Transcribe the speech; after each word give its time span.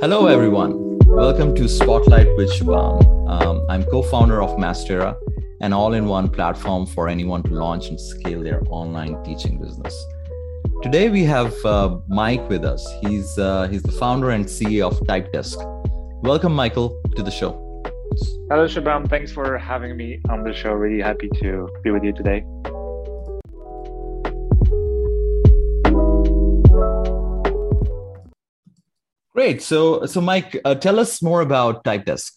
Hello, 0.00 0.26
everyone. 0.26 0.98
Welcome 1.06 1.54
to 1.54 1.68
Spotlight 1.68 2.26
with 2.36 2.50
Shubham. 2.54 3.30
Um, 3.30 3.64
I'm 3.68 3.84
co 3.84 4.02
founder 4.02 4.42
of 4.42 4.58
Mastera, 4.58 5.16
an 5.60 5.72
all 5.72 5.94
in 5.94 6.06
one 6.06 6.28
platform 6.28 6.86
for 6.86 7.08
anyone 7.08 7.44
to 7.44 7.54
launch 7.54 7.86
and 7.86 8.00
scale 8.00 8.42
their 8.42 8.60
online 8.68 9.22
teaching 9.22 9.60
business. 9.60 9.94
Today, 10.82 11.08
we 11.08 11.22
have 11.22 11.54
uh, 11.64 12.00
Mike 12.08 12.48
with 12.48 12.64
us. 12.64 12.84
He's, 13.00 13.38
uh, 13.38 13.68
he's 13.68 13.84
the 13.84 13.92
founder 13.92 14.30
and 14.30 14.44
CEO 14.44 14.90
of 14.90 14.98
Typedesk. 15.06 15.56
Welcome, 16.24 16.52
Michael, 16.52 17.00
to 17.14 17.22
the 17.22 17.30
show. 17.30 17.52
Hello, 18.50 18.66
Shubham. 18.66 19.08
Thanks 19.08 19.30
for 19.30 19.56
having 19.56 19.96
me 19.96 20.20
on 20.28 20.42
the 20.42 20.52
show. 20.52 20.72
Really 20.72 21.00
happy 21.00 21.28
to 21.36 21.68
be 21.84 21.92
with 21.92 22.02
you 22.02 22.12
today. 22.12 22.44
Great. 29.48 29.62
So, 29.62 30.04
so 30.04 30.20
Mike, 30.20 30.60
uh, 30.62 30.74
tell 30.74 31.00
us 31.00 31.22
more 31.22 31.40
about 31.40 31.82
Typedesk. 31.82 32.32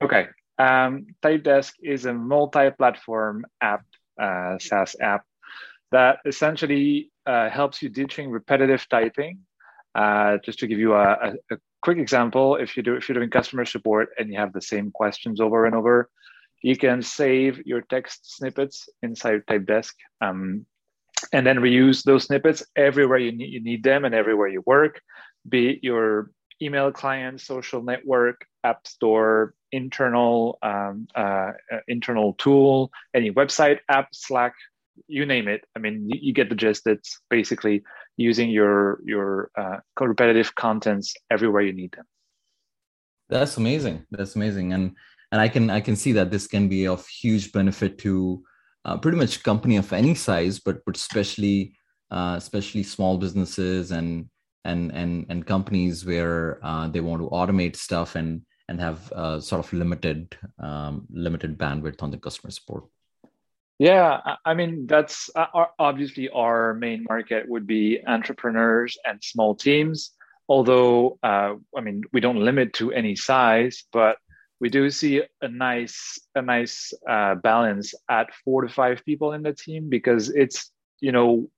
Okay. 0.00 0.28
Um, 0.56 1.08
Typedesk 1.20 1.72
is 1.82 2.04
a 2.04 2.14
multi-platform 2.14 3.44
app, 3.60 3.84
uh, 4.16 4.56
SaaS 4.60 4.94
app 5.00 5.24
that 5.90 6.20
essentially 6.24 7.10
uh, 7.26 7.50
helps 7.50 7.82
you 7.82 7.88
ditching 7.88 8.30
repetitive 8.30 8.88
typing. 8.88 9.40
Uh, 9.96 10.38
just 10.44 10.60
to 10.60 10.68
give 10.68 10.78
you 10.78 10.94
a, 10.94 11.10
a, 11.10 11.32
a, 11.50 11.58
quick 11.82 11.98
example, 11.98 12.54
if 12.54 12.76
you 12.76 12.84
do 12.84 12.94
if 12.94 13.08
you're 13.08 13.14
doing 13.14 13.30
customer 13.30 13.64
support 13.64 14.10
and 14.16 14.30
you 14.30 14.38
have 14.38 14.52
the 14.52 14.62
same 14.62 14.92
questions 14.92 15.40
over 15.40 15.66
and 15.66 15.74
over, 15.74 16.08
you 16.62 16.76
can 16.76 17.02
save 17.02 17.66
your 17.66 17.80
text 17.80 18.36
snippets 18.36 18.88
inside 19.02 19.42
Typedesk. 19.48 19.94
Um, 20.20 20.66
and 21.32 21.44
then 21.44 21.56
reuse 21.56 22.04
those 22.04 22.24
snippets 22.24 22.62
everywhere 22.76 23.18
you 23.18 23.32
need, 23.32 23.50
you 23.50 23.60
need 23.60 23.82
them 23.82 24.04
and 24.04 24.14
everywhere 24.14 24.46
you 24.46 24.62
work 24.66 25.00
be 25.48 25.70
it 25.70 25.78
your 25.82 26.30
email 26.62 26.90
client, 26.90 27.40
social 27.40 27.82
network, 27.82 28.46
app 28.64 28.86
store, 28.86 29.54
internal 29.72 30.58
um, 30.62 31.06
uh, 31.14 31.52
uh, 31.72 31.80
internal 31.88 32.34
tool, 32.34 32.90
any 33.14 33.30
website, 33.30 33.78
app, 33.88 34.08
Slack, 34.12 34.54
you 35.06 35.26
name 35.26 35.48
it. 35.48 35.64
I 35.74 35.78
mean, 35.78 36.08
you, 36.08 36.18
you 36.20 36.32
get 36.32 36.48
the 36.48 36.54
gist. 36.54 36.86
It's 36.86 37.20
basically 37.30 37.82
using 38.16 38.50
your 38.50 39.00
your 39.04 39.50
uh, 39.56 39.78
repetitive 40.00 40.54
contents 40.54 41.14
everywhere 41.30 41.62
you 41.62 41.72
need 41.72 41.92
them. 41.92 42.06
That's 43.28 43.56
amazing. 43.56 44.06
That's 44.10 44.36
amazing, 44.36 44.72
and 44.72 44.96
and 45.32 45.40
I 45.40 45.48
can 45.48 45.70
I 45.70 45.80
can 45.80 45.96
see 45.96 46.12
that 46.12 46.30
this 46.30 46.46
can 46.46 46.68
be 46.68 46.86
of 46.86 47.06
huge 47.06 47.52
benefit 47.52 47.98
to 47.98 48.42
uh, 48.84 48.96
pretty 48.98 49.18
much 49.18 49.42
company 49.42 49.76
of 49.76 49.92
any 49.92 50.14
size, 50.14 50.58
but 50.58 50.84
but 50.86 50.96
especially 50.96 51.74
uh, 52.10 52.34
especially 52.38 52.82
small 52.82 53.18
businesses 53.18 53.90
and 53.90 54.28
and 54.66 54.92
and 54.92 55.26
and 55.28 55.46
companies 55.46 56.04
where 56.04 56.58
uh, 56.62 56.88
they 56.88 57.00
want 57.00 57.22
to 57.22 57.28
automate 57.30 57.76
stuff 57.76 58.16
and 58.16 58.42
and 58.68 58.80
have 58.80 59.12
uh, 59.12 59.40
sort 59.40 59.64
of 59.64 59.72
limited 59.72 60.36
um, 60.58 61.06
limited 61.10 61.56
bandwidth 61.56 62.02
on 62.02 62.10
the 62.10 62.18
customer 62.18 62.50
support. 62.50 62.84
Yeah 63.78 64.36
i 64.44 64.54
mean 64.54 64.86
that's 64.86 65.28
uh, 65.36 65.66
obviously 65.78 66.30
our 66.30 66.72
main 66.72 67.04
market 67.08 67.46
would 67.46 67.66
be 67.66 68.00
entrepreneurs 68.06 68.96
and 69.04 69.22
small 69.22 69.54
teams 69.54 70.12
although 70.48 71.18
uh, 71.22 71.52
i 71.76 71.80
mean 71.82 72.02
we 72.12 72.20
don't 72.20 72.40
limit 72.40 72.72
to 72.72 72.90
any 72.92 73.14
size 73.14 73.84
but 73.92 74.16
we 74.60 74.70
do 74.70 74.88
see 74.90 75.22
a 75.42 75.48
nice 75.48 76.18
a 76.34 76.42
nice 76.42 76.94
uh, 77.08 77.34
balance 77.34 77.94
at 78.08 78.32
four 78.44 78.62
to 78.62 78.68
five 78.68 79.04
people 79.04 79.32
in 79.32 79.42
the 79.42 79.52
team 79.52 79.90
because 79.90 80.30
it's 80.30 80.72
you 81.00 81.12
know 81.12 81.48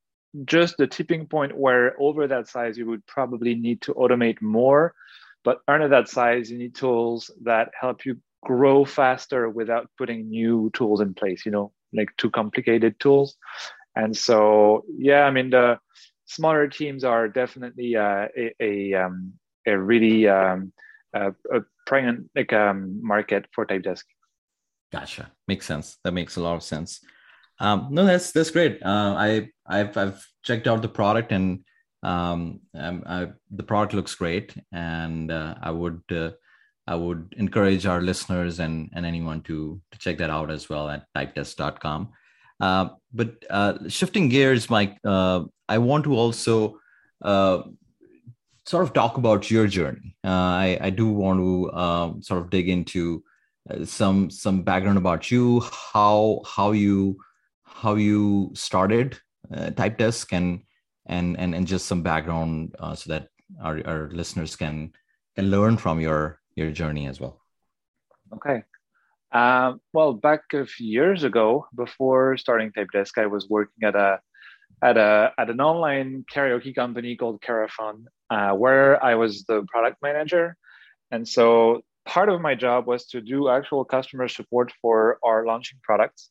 just 0.45 0.77
the 0.77 0.87
tipping 0.87 1.27
point 1.27 1.57
where 1.57 2.01
over 2.01 2.27
that 2.27 2.49
size 2.49 2.77
you 2.77 2.87
would 2.87 3.05
probably 3.07 3.55
need 3.55 3.81
to 3.81 3.95
automate 3.95 4.41
more 4.43 4.95
but 5.45 5.61
under 5.67 5.89
that 5.89 6.09
size 6.09 6.51
you 6.51 6.59
need 6.59 6.75
tools 6.75 7.31
that 7.43 7.71
help 7.79 8.05
you 8.05 8.19
grow 8.45 8.85
faster 8.85 9.49
without 9.49 9.91
putting 9.97 10.29
new 10.29 10.71
tools 10.75 11.01
in 11.01 11.15
place 11.15 11.47
you 11.47 11.53
know 11.53 11.73
like 11.95 12.15
too 12.19 12.31
complicated 12.31 13.01
tools. 13.01 13.37
And 13.97 14.17
so 14.17 14.85
yeah 14.97 15.23
i 15.25 15.31
mean 15.31 15.51
the 15.51 15.79
smaller 16.27 16.69
teams 16.69 17.05
are 17.05 17.27
definitely 17.27 17.97
uh, 17.97 18.29
a, 18.37 18.55
a, 18.61 18.95
um, 18.95 19.33
a 19.67 19.79
really 19.79 20.29
um, 20.29 20.73
a, 21.15 21.29
a 21.51 21.61
pregnant 21.87 22.31
like 22.37 22.53
um, 22.53 23.01
market 23.03 23.47
for 23.55 23.65
typedesk 23.65 24.05
gotcha. 24.93 25.33
Makes 25.47 25.67
sense. 25.67 25.99
That 26.05 26.13
makes 26.13 26.37
a 26.37 26.43
lot 26.43 26.57
of 26.57 26.63
sense 26.63 27.01
um, 27.61 27.89
no, 27.91 28.05
that's 28.05 28.33
that's 28.33 28.51
great. 28.51 28.83
Uh, 28.83 29.15
I 29.17 29.49
I've 29.67 29.97
I've 29.97 30.27
checked 30.43 30.67
out 30.67 30.83
the 30.83 30.89
product 30.89 31.33
and 31.33 31.65
um, 32.03 32.61
I, 32.75 33.29
the 33.51 33.63
product 33.63 33.95
looks 33.95 34.15
great, 34.15 34.55
and 34.73 35.31
uh, 35.31 35.57
I 35.61 35.71
would 35.71 36.03
uh, 36.11 36.31
I 36.87 36.95
would 36.95 37.35
encourage 37.37 37.87
our 37.87 38.01
listeners 38.01 38.61
and 38.61 38.91
and 38.95 39.05
anyone 39.05 39.43
to 39.43 39.81
to 39.91 39.99
check 39.99 40.19
that 40.19 40.31
out 40.31 40.51
as 40.51 40.69
well 40.69 40.89
at 40.89 41.07
typedesk.com. 41.17 42.11
Uh, 42.61 42.89
but 43.13 43.45
uh, 43.51 43.89
shifting 43.89 44.29
gears, 44.29 44.71
Mike, 44.71 44.99
uh, 45.05 45.45
I 45.69 45.79
want 45.79 46.05
to 46.05 46.15
also 46.15 46.79
uh, 47.23 47.63
sort 48.65 48.85
of 48.85 48.93
talk 48.93 49.17
about 49.17 49.51
your 49.51 49.67
journey. 49.67 50.17
I, 50.25 50.79
I 50.81 50.91
do 50.91 51.09
want 51.09 51.41
to 51.41 51.73
um, 51.73 52.23
sort 52.23 52.43
of 52.43 52.51
dig 52.51 52.69
into 52.69 53.25
some 53.85 54.31
some 54.31 54.63
background 54.63 54.99
about 54.99 55.31
you, 55.31 55.61
how 55.93 56.43
how 56.47 56.71
you 56.71 57.19
how 57.79 57.95
you 57.95 58.51
started 58.55 59.19
uh, 59.55 59.71
Typedesk 59.71 60.33
and 60.33 60.63
and 61.07 61.39
and 61.39 61.55
and 61.55 61.67
just 61.67 61.87
some 61.87 62.03
background 62.03 62.75
uh, 62.79 62.95
so 62.95 63.11
that 63.13 63.29
our, 63.63 63.81
our 63.87 64.11
listeners 64.11 64.57
can 64.57 64.93
can 65.37 65.51
learn 65.51 65.77
from 65.77 66.01
your 66.01 66.41
your 66.57 66.71
journey 66.71 67.07
as 67.07 67.21
well. 67.21 67.41
Okay. 68.35 68.65
Um, 69.31 69.81
well, 69.93 70.15
back 70.15 70.41
a 70.55 70.67
few 70.67 70.89
years 70.89 71.23
ago, 71.23 71.67
before 71.75 72.37
starting 72.37 72.73
Typedesk, 72.73 73.19
I 73.19 73.27
was 73.27 73.49
working 73.49 73.85
at 73.85 73.95
a 73.95 74.21
at 74.83 74.97
a 74.97 75.33
at 75.39 75.51
an 75.51 75.61
online 75.61 76.25
karaoke 76.33 76.75
company 76.75 77.17
called 77.17 77.41
KaraFun, 77.43 78.05
uh, 78.31 78.53
where 78.53 79.03
I 79.03 79.15
was 79.15 79.45
the 79.45 79.65
product 79.69 79.99
manager, 80.03 80.57
and 81.11 81.27
so 81.27 81.83
part 82.07 82.29
of 82.29 82.41
my 82.41 82.55
job 82.55 82.87
was 82.87 83.07
to 83.07 83.21
do 83.21 83.49
actual 83.49 83.85
customer 83.85 84.29
support 84.29 84.73
for 84.81 85.19
our 85.23 85.45
launching 85.47 85.79
products 85.83 86.31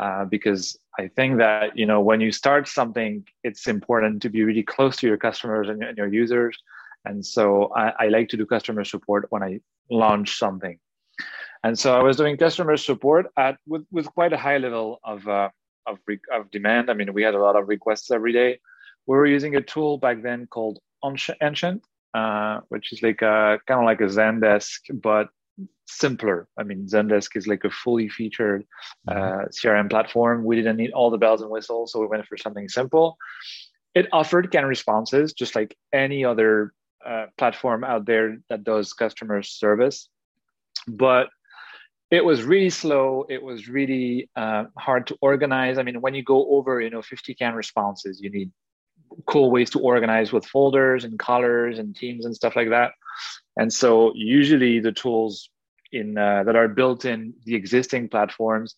uh, 0.00 0.24
because 0.24 0.76
I 0.98 1.08
think 1.08 1.38
that 1.38 1.76
you 1.76 1.86
know 1.86 2.00
when 2.00 2.20
you 2.20 2.32
start 2.32 2.68
something, 2.68 3.24
it's 3.42 3.66
important 3.66 4.22
to 4.22 4.28
be 4.28 4.42
really 4.42 4.62
close 4.62 4.96
to 4.98 5.06
your 5.06 5.16
customers 5.16 5.68
and, 5.68 5.82
and 5.82 5.96
your 5.96 6.12
users. 6.12 6.58
And 7.04 7.24
so 7.24 7.70
I, 7.76 7.92
I, 8.04 8.08
like 8.08 8.30
to 8.30 8.36
do 8.38 8.46
customer 8.46 8.82
support 8.82 9.26
when 9.28 9.42
I 9.42 9.60
launch 9.90 10.38
something. 10.38 10.78
And 11.62 11.78
so 11.78 11.98
I 11.98 12.02
was 12.02 12.16
doing 12.16 12.38
customer 12.38 12.78
support 12.78 13.26
at 13.36 13.58
with, 13.66 13.84
with 13.92 14.06
quite 14.06 14.32
a 14.32 14.38
high 14.38 14.56
level 14.56 15.00
of 15.04 15.28
uh, 15.28 15.50
of, 15.86 15.98
re- 16.06 16.20
of 16.32 16.50
demand. 16.50 16.90
I 16.90 16.94
mean, 16.94 17.12
we 17.12 17.22
had 17.22 17.34
a 17.34 17.38
lot 17.38 17.56
of 17.56 17.68
requests 17.68 18.10
every 18.10 18.32
day. 18.32 18.58
We 19.06 19.16
were 19.16 19.26
using 19.26 19.56
a 19.56 19.60
tool 19.60 19.98
back 19.98 20.22
then 20.22 20.46
called 20.46 20.78
Enchant, 21.04 21.84
uh, 22.14 22.60
which 22.68 22.92
is 22.92 23.02
like 23.02 23.22
a 23.22 23.58
kind 23.66 23.80
of 23.80 23.84
like 23.84 24.00
a 24.00 24.04
Zendesk, 24.04 24.80
but 25.02 25.28
simpler. 25.86 26.48
I 26.58 26.62
mean, 26.62 26.86
Zendesk 26.86 27.36
is 27.36 27.46
like 27.46 27.64
a 27.64 27.70
fully 27.70 28.08
featured 28.08 28.66
uh, 29.08 29.14
mm-hmm. 29.14 29.68
CRM 29.68 29.90
platform. 29.90 30.44
We 30.44 30.56
didn't 30.56 30.76
need 30.76 30.92
all 30.92 31.10
the 31.10 31.18
bells 31.18 31.42
and 31.42 31.50
whistles, 31.50 31.92
so 31.92 32.00
we 32.00 32.06
went 32.06 32.26
for 32.26 32.36
something 32.36 32.68
simple. 32.68 33.16
It 33.94 34.08
offered 34.12 34.50
canned 34.50 34.68
responses, 34.68 35.32
just 35.32 35.54
like 35.54 35.76
any 35.92 36.24
other 36.24 36.72
uh, 37.06 37.26
platform 37.38 37.84
out 37.84 38.06
there 38.06 38.38
that 38.48 38.64
does 38.64 38.92
customer 38.92 39.42
service. 39.42 40.08
But 40.88 41.28
it 42.10 42.24
was 42.24 42.42
really 42.42 42.70
slow. 42.70 43.24
It 43.28 43.42
was 43.42 43.68
really 43.68 44.28
uh, 44.36 44.64
hard 44.78 45.06
to 45.08 45.16
organize. 45.20 45.78
I 45.78 45.82
mean, 45.82 46.00
when 46.00 46.14
you 46.14 46.22
go 46.22 46.56
over, 46.56 46.80
you 46.80 46.90
know, 46.90 47.02
50 47.02 47.34
canned 47.34 47.56
responses, 47.56 48.20
you 48.20 48.30
need 48.30 48.50
cool 49.26 49.50
ways 49.50 49.70
to 49.70 49.80
organize 49.80 50.32
with 50.32 50.44
folders 50.46 51.04
and 51.04 51.18
colors 51.18 51.78
and 51.78 51.94
teams 51.94 52.24
and 52.24 52.34
stuff 52.34 52.56
like 52.56 52.70
that. 52.70 52.92
And 53.56 53.72
so 53.72 54.12
usually 54.14 54.80
the 54.80 54.92
tools 54.92 55.48
in 55.92 56.18
uh, 56.18 56.42
that 56.44 56.56
are 56.56 56.68
built 56.68 57.04
in 57.04 57.34
the 57.44 57.54
existing 57.54 58.08
platforms 58.08 58.74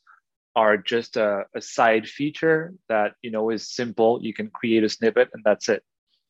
are 0.55 0.77
just 0.77 1.17
a, 1.17 1.45
a, 1.55 1.61
side 1.61 2.07
feature 2.07 2.75
that 2.89 3.13
you 3.23 3.31
know 3.31 3.51
is 3.51 3.75
simple. 3.75 4.19
You 4.23 4.35
can 4.35 4.49
create 4.51 4.85
a 4.85 4.89
snippet 4.89 5.29
and 5.33 5.43
that's 5.45 5.69
it. 5.69 5.83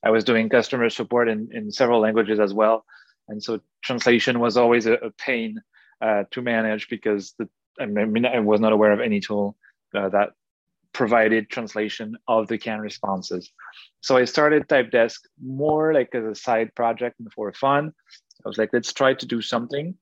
I 0.04 0.10
was 0.10 0.24
doing 0.24 0.48
customer 0.48 0.90
support 0.90 1.28
in, 1.28 1.48
in 1.52 1.70
several 1.72 2.00
languages 2.00 2.38
as 2.38 2.52
well, 2.54 2.84
and 3.28 3.42
so 3.42 3.60
translation 3.82 4.38
was 4.38 4.56
always 4.56 4.86
a, 4.86 4.94
a 4.94 5.10
pain 5.10 5.60
uh, 6.00 6.24
to 6.30 6.42
manage 6.42 6.88
because 6.88 7.34
the 7.38 7.48
I 7.80 7.86
mean 7.86 8.26
I 8.26 8.40
was 8.40 8.60
not 8.60 8.72
aware 8.72 8.92
of 8.92 9.00
any 9.00 9.20
tool 9.20 9.56
uh, 9.94 10.08
that 10.10 10.30
provided 10.96 11.50
translation 11.50 12.16
of 12.26 12.48
the 12.48 12.56
canned 12.56 12.80
responses. 12.80 13.52
So 14.00 14.16
I 14.16 14.24
started 14.24 14.66
Typedesk 14.66 15.18
more 15.44 15.92
like 15.92 16.14
as 16.14 16.24
a 16.24 16.34
side 16.34 16.74
project 16.74 17.20
and 17.20 17.30
for 17.34 17.52
fun. 17.52 17.92
I 18.44 18.48
was 18.48 18.56
like, 18.56 18.70
let's 18.72 18.94
try 18.94 19.12
to 19.12 19.26
do 19.26 19.42
something. 19.42 19.94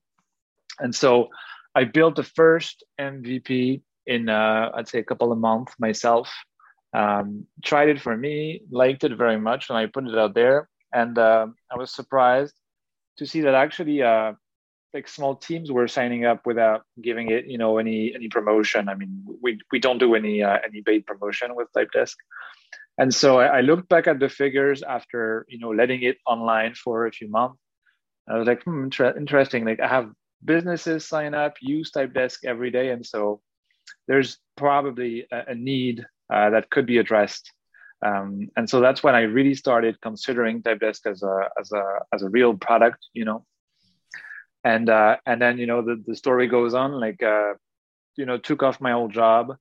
And 0.79 0.95
so 0.95 1.27
I 1.75 1.83
built 1.83 2.15
the 2.15 2.23
first 2.23 2.85
MVP 2.97 3.81
in, 4.07 4.29
uh, 4.29 4.71
I'd 4.73 4.87
say, 4.87 4.99
a 4.99 5.03
couple 5.03 5.33
of 5.33 5.37
months 5.37 5.73
myself. 5.79 6.33
Um, 6.93 7.45
tried 7.61 7.89
it 7.89 7.99
for 7.99 8.15
me, 8.15 8.61
liked 8.71 9.03
it 9.03 9.17
very 9.17 9.37
much, 9.37 9.69
and 9.69 9.77
I 9.77 9.87
put 9.87 10.07
it 10.07 10.17
out 10.17 10.33
there. 10.33 10.69
And 10.93 11.17
uh, 11.17 11.47
I 11.69 11.75
was 11.77 11.93
surprised 11.93 12.55
to 13.17 13.25
see 13.25 13.41
that 13.41 13.53
actually, 13.53 14.01
uh, 14.01 14.33
like 14.95 15.07
small 15.07 15.35
teams 15.35 15.71
were 15.71 15.87
signing 15.87 16.25
up 16.25 16.47
without 16.47 16.81
giving 17.01 17.29
it, 17.29 17.45
you 17.45 17.59
know, 17.59 17.77
any 17.77 18.15
any 18.15 18.29
promotion. 18.29 18.89
I 18.89 18.95
mean, 18.95 19.11
we 19.43 19.59
we 19.71 19.79
don't 19.79 19.99
do 19.99 20.15
any 20.15 20.41
uh, 20.41 20.57
any 20.67 20.81
paid 20.81 21.05
promotion 21.05 21.55
with 21.55 21.67
Typedesk. 21.75 22.15
And 22.97 23.13
so 23.13 23.39
I, 23.39 23.57
I 23.57 23.61
looked 23.61 23.89
back 23.89 24.07
at 24.07 24.19
the 24.19 24.29
figures 24.29 24.81
after, 24.81 25.45
you 25.49 25.59
know, 25.59 25.71
letting 25.71 26.01
it 26.03 26.17
online 26.25 26.73
for 26.73 27.05
a 27.05 27.11
few 27.11 27.29
months. 27.29 27.59
I 28.27 28.37
was 28.37 28.47
like, 28.47 28.63
hmm, 28.63 28.85
inter- 28.85 29.17
interesting. 29.17 29.65
Like 29.65 29.81
I 29.81 29.87
have 29.87 30.09
businesses 30.43 31.05
sign 31.05 31.33
up, 31.33 31.53
use 31.61 31.91
Typedesk 31.91 32.45
every 32.45 32.71
day, 32.71 32.89
and 32.89 33.05
so 33.05 33.41
there's 34.07 34.39
probably 34.55 35.27
a, 35.31 35.51
a 35.53 35.55
need 35.55 36.05
uh, 36.33 36.49
that 36.51 36.69
could 36.69 36.85
be 36.85 36.97
addressed. 36.97 37.51
Um, 38.05 38.49
and 38.55 38.69
so 38.69 38.79
that's 38.81 39.03
when 39.03 39.15
I 39.15 39.21
really 39.21 39.55
started 39.55 39.99
considering 40.01 40.61
Typedesk 40.61 41.05
as 41.05 41.21
a 41.23 41.49
as 41.59 41.71
a 41.71 41.83
as 42.13 42.21
a 42.23 42.29
real 42.29 42.53
product, 42.53 42.99
you 43.13 43.25
know. 43.25 43.45
And 44.65 44.89
uh, 44.89 45.17
and 45.27 45.39
then 45.39 45.59
you 45.59 45.67
know 45.67 45.83
the, 45.83 46.03
the 46.07 46.15
story 46.15 46.47
goes 46.47 46.73
on. 46.73 46.99
Like 46.99 47.21
uh, 47.21 47.53
you 48.17 48.25
know, 48.25 48.39
took 48.39 48.63
off 48.63 48.81
my 48.81 48.93
old 48.93 49.13
job 49.13 49.55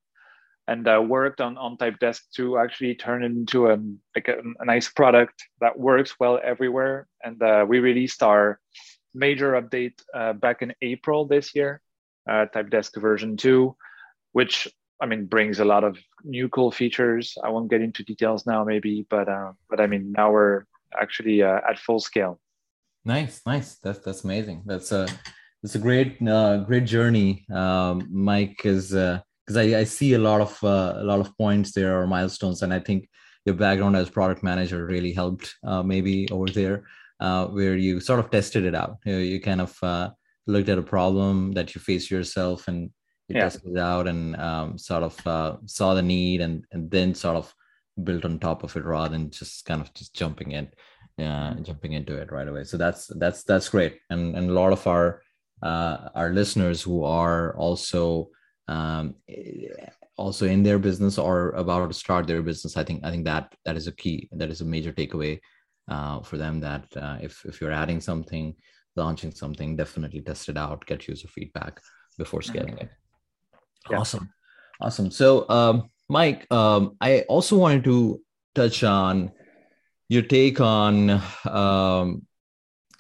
and 0.67 0.89
uh, 0.89 1.03
worked 1.07 1.43
on 1.43 1.59
on 1.59 1.77
Typedesk 1.77 2.23
to 2.37 2.57
actually 2.59 2.95
turn 2.95 3.23
it 3.23 3.33
into 3.33 3.71
a 3.71 3.77
like 4.17 4.29
a, 4.29 4.39
a 4.61 4.65
nice 4.65 4.89
product 4.89 5.45
that 5.61 5.79
works 5.79 6.15
well 6.19 6.41
everywhere. 6.43 7.07
And 7.23 7.43
uh, 7.43 7.67
we 7.69 7.81
released 7.81 8.23
our 8.23 8.59
major 9.13 9.61
update 9.61 10.01
uh, 10.15 10.33
back 10.33 10.63
in 10.63 10.73
April 10.81 11.27
this 11.27 11.55
year, 11.55 11.83
uh, 12.27 12.47
Typedesk 12.55 12.99
version 12.99 13.37
two, 13.37 13.77
which 14.33 14.67
I 15.03 15.07
mean 15.07 15.27
brings 15.27 15.61
a 15.61 15.67
lot 15.67 15.85
of 15.85 15.99
new 16.25 16.49
cool 16.49 16.71
features. 16.71 17.37
I 17.45 17.51
won't 17.51 17.71
get 17.71 17.83
into 17.83 18.05
details 18.05 18.47
now, 18.47 18.65
maybe, 18.65 19.07
but 19.11 19.29
but 19.69 19.81
I 19.81 19.87
mean 19.87 20.13
now 20.17 20.33
we're 20.33 20.65
actually 20.99 21.43
at 21.43 21.79
full 21.79 22.01
scale. 22.01 22.41
Nice, 23.05 23.43
nice. 23.47 23.77
That's 23.77 23.99
that's 23.99 24.25
amazing. 24.25 24.63
That's 24.65 24.93
a 24.93 25.07
that's 25.63 25.75
a 25.75 25.79
great 25.79 26.17
uh, 26.27 26.59
great 26.59 26.85
journey. 26.85 27.47
Um, 27.53 28.09
Mike 28.11 28.61
is 28.65 28.89
because 28.91 29.57
uh, 29.57 29.61
I, 29.61 29.79
I 29.81 29.85
see 29.85 30.15
a 30.15 30.19
lot 30.19 30.41
of 30.41 30.59
uh, 30.65 30.95
a 30.97 31.05
lot 31.05 31.21
of 31.21 31.37
points 31.37 31.73
there 31.73 32.01
or 32.01 32.07
milestones, 32.07 32.63
and 32.63 32.73
I 32.73 32.81
think 32.81 33.09
your 33.45 33.55
background 33.55 33.97
as 33.97 34.09
product 34.09 34.43
manager 34.43 34.87
really 34.87 35.13
helped 35.13 35.55
uh, 35.65 35.83
maybe 35.83 36.29
over 36.31 36.51
there 36.51 36.85
uh, 37.21 37.47
where 37.47 37.77
you 37.77 38.01
sort 38.01 38.21
of 38.21 38.31
tested 38.31 38.65
it 38.65 38.75
out. 38.75 38.99
You, 39.05 39.13
know, 39.13 39.19
you 39.19 39.41
kind 39.41 39.61
of 39.61 39.77
uh, 39.83 40.11
looked 40.47 40.69
at 40.69 40.79
a 40.79 40.83
problem 40.83 41.53
that 41.53 41.75
you 41.75 41.81
faced 41.81 42.11
yourself 42.11 42.69
and 42.69 42.91
you 43.29 43.37
yeah. 43.37 43.45
tested 43.45 43.73
it 43.73 43.79
out 43.79 44.07
and 44.07 44.37
um, 44.37 44.79
sort 44.79 45.03
of 45.03 45.27
uh, 45.27 45.57
saw 45.67 45.95
the 45.95 46.03
need 46.03 46.41
and, 46.41 46.65
and 46.73 46.91
then 46.91 47.15
sort 47.15 47.37
of 47.37 47.55
built 48.03 48.25
on 48.25 48.39
top 48.39 48.65
of 48.65 48.77
it 48.77 48.85
rather 48.85 49.11
than 49.11 49.31
just 49.31 49.65
kind 49.65 49.81
of 49.81 49.93
just 49.95 50.15
jumping 50.15 50.53
in, 50.53 50.69
uh, 51.19 51.55
jumping 51.63 51.93
into 51.93 52.17
it 52.17 52.33
right 52.33 52.49
away. 52.49 52.65
So 52.65 52.77
that's 52.77 53.07
that's 53.19 53.43
that's 53.45 53.69
great. 53.69 53.99
And 54.11 54.37
and 54.37 54.51
a 54.51 54.53
lot 54.53 54.73
of 54.73 54.87
our 54.87 55.23
uh, 55.63 56.09
our 56.15 56.31
listeners 56.31 56.83
who 56.83 57.05
are 57.05 57.57
also 57.57 58.31
um, 58.69 59.15
also 60.17 60.47
in 60.47 60.63
their 60.63 60.79
business 60.79 61.19
or 61.19 61.51
about 61.51 61.89
to 61.89 61.95
start 61.95 62.27
their 62.27 62.43
business, 62.43 62.77
I 62.77 62.85
think 62.85 63.05
I 63.05 63.11
think 63.11 63.25
that 63.25 63.55
that 63.65 63.77
is 63.77 63.87
a 63.87 63.93
key. 63.93 64.29
That 64.33 64.51
is 64.51 64.61
a 64.61 64.65
major 64.65 64.93
takeaway 64.93 65.41
uh, 65.89 66.21
for 66.21 66.37
them 66.37 66.61
that 66.61 66.85
uh, 66.97 67.19
if, 67.21 67.45
if 67.45 67.61
you're 67.61 67.73
adding 67.73 68.01
something, 68.01 68.55
launching 68.97 69.33
something, 69.33 69.77
definitely 69.77 70.21
test 70.21 70.49
it 70.49 70.57
out, 70.57 70.87
get 70.87 71.07
user 71.09 71.29
feedback 71.29 71.81
before 72.19 72.41
mm-hmm. 72.41 72.53
scaling 72.53 72.79
it. 72.79 72.91
Yeah. 73.91 73.99
Awesome. 73.99 74.31
Awesome. 74.81 75.11
So, 75.11 75.49
um, 75.49 75.91
Mike, 76.09 76.47
um, 76.51 76.97
I 77.01 77.21
also 77.23 77.57
wanted 77.57 77.85
to 77.85 78.21
touch 78.55 78.83
on 78.85 79.33
your 80.15 80.23
take 80.23 80.61
on 80.61 81.21
um, 81.45 82.27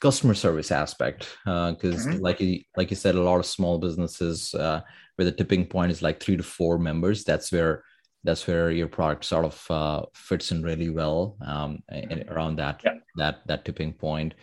customer 0.00 0.34
service 0.34 0.70
aspect 0.70 1.28
because, 1.44 2.06
uh, 2.06 2.10
mm-hmm. 2.10 2.18
like 2.18 2.40
you 2.40 2.60
like 2.76 2.90
you 2.90 2.96
said, 2.96 3.14
a 3.14 3.22
lot 3.22 3.38
of 3.38 3.46
small 3.46 3.78
businesses 3.78 4.54
uh, 4.54 4.80
where 5.16 5.24
the 5.24 5.32
tipping 5.32 5.64
point 5.64 5.92
is 5.92 6.02
like 6.02 6.20
three 6.20 6.36
to 6.36 6.42
four 6.42 6.78
members. 6.78 7.24
That's 7.24 7.50
where 7.52 7.84
that's 8.24 8.46
where 8.46 8.70
your 8.70 8.88
product 8.88 9.24
sort 9.24 9.44
of 9.44 9.70
uh, 9.70 10.02
fits 10.14 10.50
in 10.50 10.62
really 10.62 10.90
well 10.90 11.36
um, 11.46 11.82
around 12.28 12.56
that 12.56 12.80
yeah. 12.84 12.94
that 13.16 13.46
that 13.46 13.64
tipping 13.64 13.92
point. 13.92 14.34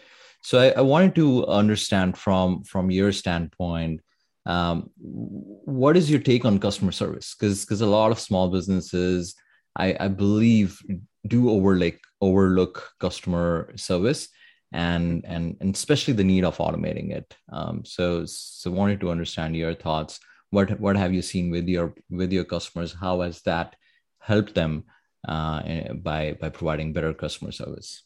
So 0.44 0.60
I, 0.60 0.70
I, 0.72 0.82
wanted 0.82 1.14
to 1.16 1.46
understand 1.46 2.18
from 2.18 2.64
from 2.64 2.90
your 2.90 3.12
standpoint, 3.12 4.02
um, 4.46 4.90
what 4.98 5.96
is 5.96 6.10
your 6.10 6.20
take 6.20 6.46
on 6.46 6.58
customer 6.60 6.92
service? 6.92 7.36
Because 7.36 7.66
because 7.66 7.82
a 7.82 7.86
lot 7.98 8.12
of 8.12 8.20
small 8.20 8.50
businesses, 8.50 9.36
I, 9.76 9.96
I 10.00 10.08
believe, 10.08 10.80
do 11.28 11.52
overlook 11.52 11.96
overlook 12.22 12.92
customer 13.00 13.74
service 13.76 14.30
and 14.72 15.26
and 15.26 15.58
and 15.60 15.76
especially 15.76 16.14
the 16.14 16.24
need 16.24 16.46
of 16.46 16.58
automating 16.58 17.12
it. 17.12 17.36
Um, 17.52 17.84
so 17.84 18.26
so 18.26 18.72
wanted 18.72 19.02
to 19.02 19.12
understand 19.12 19.56
your 19.56 19.74
thoughts. 19.74 20.20
What 20.50 20.80
what 20.80 20.96
have 20.96 21.14
you 21.14 21.22
seen 21.22 21.52
with 21.52 21.68
your 21.68 21.94
with 22.10 22.32
your 22.32 22.46
customers? 22.46 22.94
How 22.94 23.22
has 23.22 23.42
that 23.44 23.76
helped 24.20 24.56
them 24.56 24.86
uh, 25.28 25.62
eh, 25.66 25.94
by 25.94 26.38
by 26.40 26.50
providing 26.50 26.94
better 26.94 27.14
customer 27.14 27.52
service? 27.52 28.04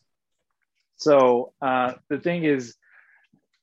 So 0.97 1.53
uh, 1.61 1.93
the 2.09 2.19
thing 2.19 2.45
is 2.45 2.75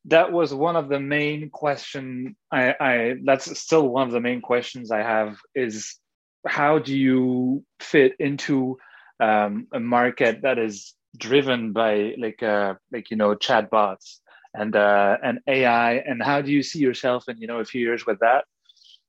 that 0.06 0.32
was 0.32 0.52
one 0.52 0.76
of 0.76 0.88
the 0.88 1.00
main 1.00 1.50
question 1.50 2.36
I, 2.50 2.74
I 2.80 3.14
that's 3.24 3.58
still 3.58 3.88
one 3.88 4.08
of 4.08 4.12
the 4.12 4.20
main 4.20 4.40
questions 4.40 4.90
i 4.90 4.98
have 4.98 5.38
is 5.54 5.96
how 6.44 6.80
do 6.80 6.96
you 6.96 7.64
fit 7.78 8.14
into 8.18 8.78
um, 9.22 9.66
a 9.72 9.80
market 9.80 10.42
that 10.42 10.58
is 10.58 10.94
driven 11.16 11.72
by 11.72 12.14
like 12.18 12.42
uh, 12.42 12.74
like 12.92 13.10
you 13.10 13.16
know 13.16 13.34
chatbots 13.34 14.18
and 14.54 14.74
uh, 14.76 15.16
and 15.22 15.38
AI 15.46 15.92
and 16.08 16.22
how 16.22 16.40
do 16.42 16.50
you 16.50 16.62
see 16.62 16.80
yourself 16.80 17.28
in 17.28 17.38
you 17.38 17.46
know 17.46 17.60
a 17.60 17.64
few 17.64 17.80
years 17.80 18.04
with 18.06 18.18
that 18.20 18.44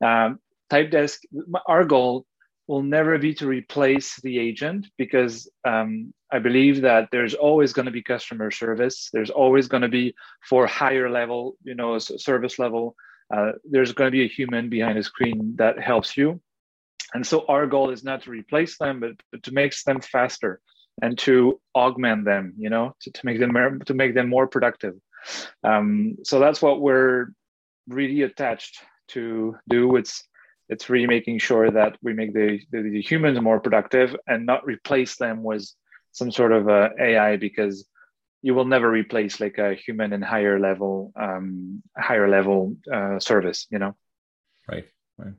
um, 0.04 0.40
Typedesk, 0.70 1.20
our 1.68 1.86
goal 1.86 2.26
will 2.68 2.82
never 2.82 3.18
be 3.18 3.34
to 3.36 3.48
replace 3.48 4.20
the 4.22 4.40
agent 4.40 4.88
because 4.98 5.50
um, 5.66 6.14
I 6.32 6.40
believe 6.40 6.82
that 6.82 7.10
there's 7.12 7.34
always 7.34 7.74
going 7.74 7.86
to 7.86 7.92
be 7.92 8.02
customer 8.02 8.52
service. 8.52 9.10
There's 9.12 9.30
always 9.30 9.68
going 9.68 9.84
to 9.84 9.90
be 9.90 10.16
for 10.50 10.66
higher 10.66 11.10
level, 11.10 11.58
you 11.64 11.76
know, 11.76 12.00
service 12.00 12.58
level. 12.60 12.96
Uh, 13.34 13.52
there's 13.70 13.92
going 13.94 14.08
to 14.08 14.12
be 14.12 14.24
a 14.24 14.28
human 14.28 14.70
behind 14.70 14.98
a 14.98 15.04
screen 15.04 15.56
that 15.58 15.80
helps 15.80 16.16
you. 16.18 16.42
And 17.14 17.26
so 17.26 17.46
our 17.48 17.68
goal 17.68 17.92
is 17.92 18.04
not 18.04 18.24
to 18.24 18.32
replace 18.32 18.78
them, 18.78 19.00
but, 19.00 19.12
but 19.32 19.44
to 19.44 19.54
make 19.54 19.74
them 19.84 20.02
faster 20.02 20.60
and 21.02 21.18
to 21.20 21.60
augment 21.76 22.26
them, 22.26 22.54
you 22.58 22.70
know, 22.70 22.96
to, 23.02 23.12
to 23.12 23.26
make 23.26 23.40
them 23.40 23.82
to 23.86 23.94
make 23.94 24.14
them 24.14 24.30
more 24.30 24.48
productive. 24.48 24.96
Um, 25.64 26.18
so 26.24 26.40
that's 26.40 26.62
what 26.62 26.82
we're 26.82 27.28
really 27.88 28.22
attached 28.22 28.80
to 29.10 29.56
do. 29.70 29.96
It's 29.96 30.24
it's 30.70 30.90
really 30.90 31.08
making 31.08 31.40
sure 31.40 31.70
that 31.70 31.98
we 32.02 32.14
make 32.14 32.34
the, 32.34 32.60
the, 32.72 32.82
the 32.82 33.02
humans 33.02 33.40
more 33.42 33.60
productive 33.60 34.16
and 34.28 34.46
not 34.46 34.66
replace 34.66 35.18
them 35.18 35.44
with 35.44 35.68
some 36.14 36.32
sort 36.32 36.52
of 36.52 36.70
uh, 36.70 36.90
AI 37.00 37.38
because 37.38 37.88
you 38.42 38.54
will 38.56 38.66
never 38.66 38.90
replace 38.90 39.40
like 39.40 39.58
a 39.58 39.74
human 39.74 40.14
and 40.14 40.24
higher 40.24 40.60
level 40.60 41.12
um, 41.16 41.82
higher 41.98 42.30
level 42.30 42.76
uh, 42.94 43.20
service. 43.20 43.68
You 43.72 43.80
know. 43.80 43.96
Right. 44.70 44.86
Right. 45.18 45.34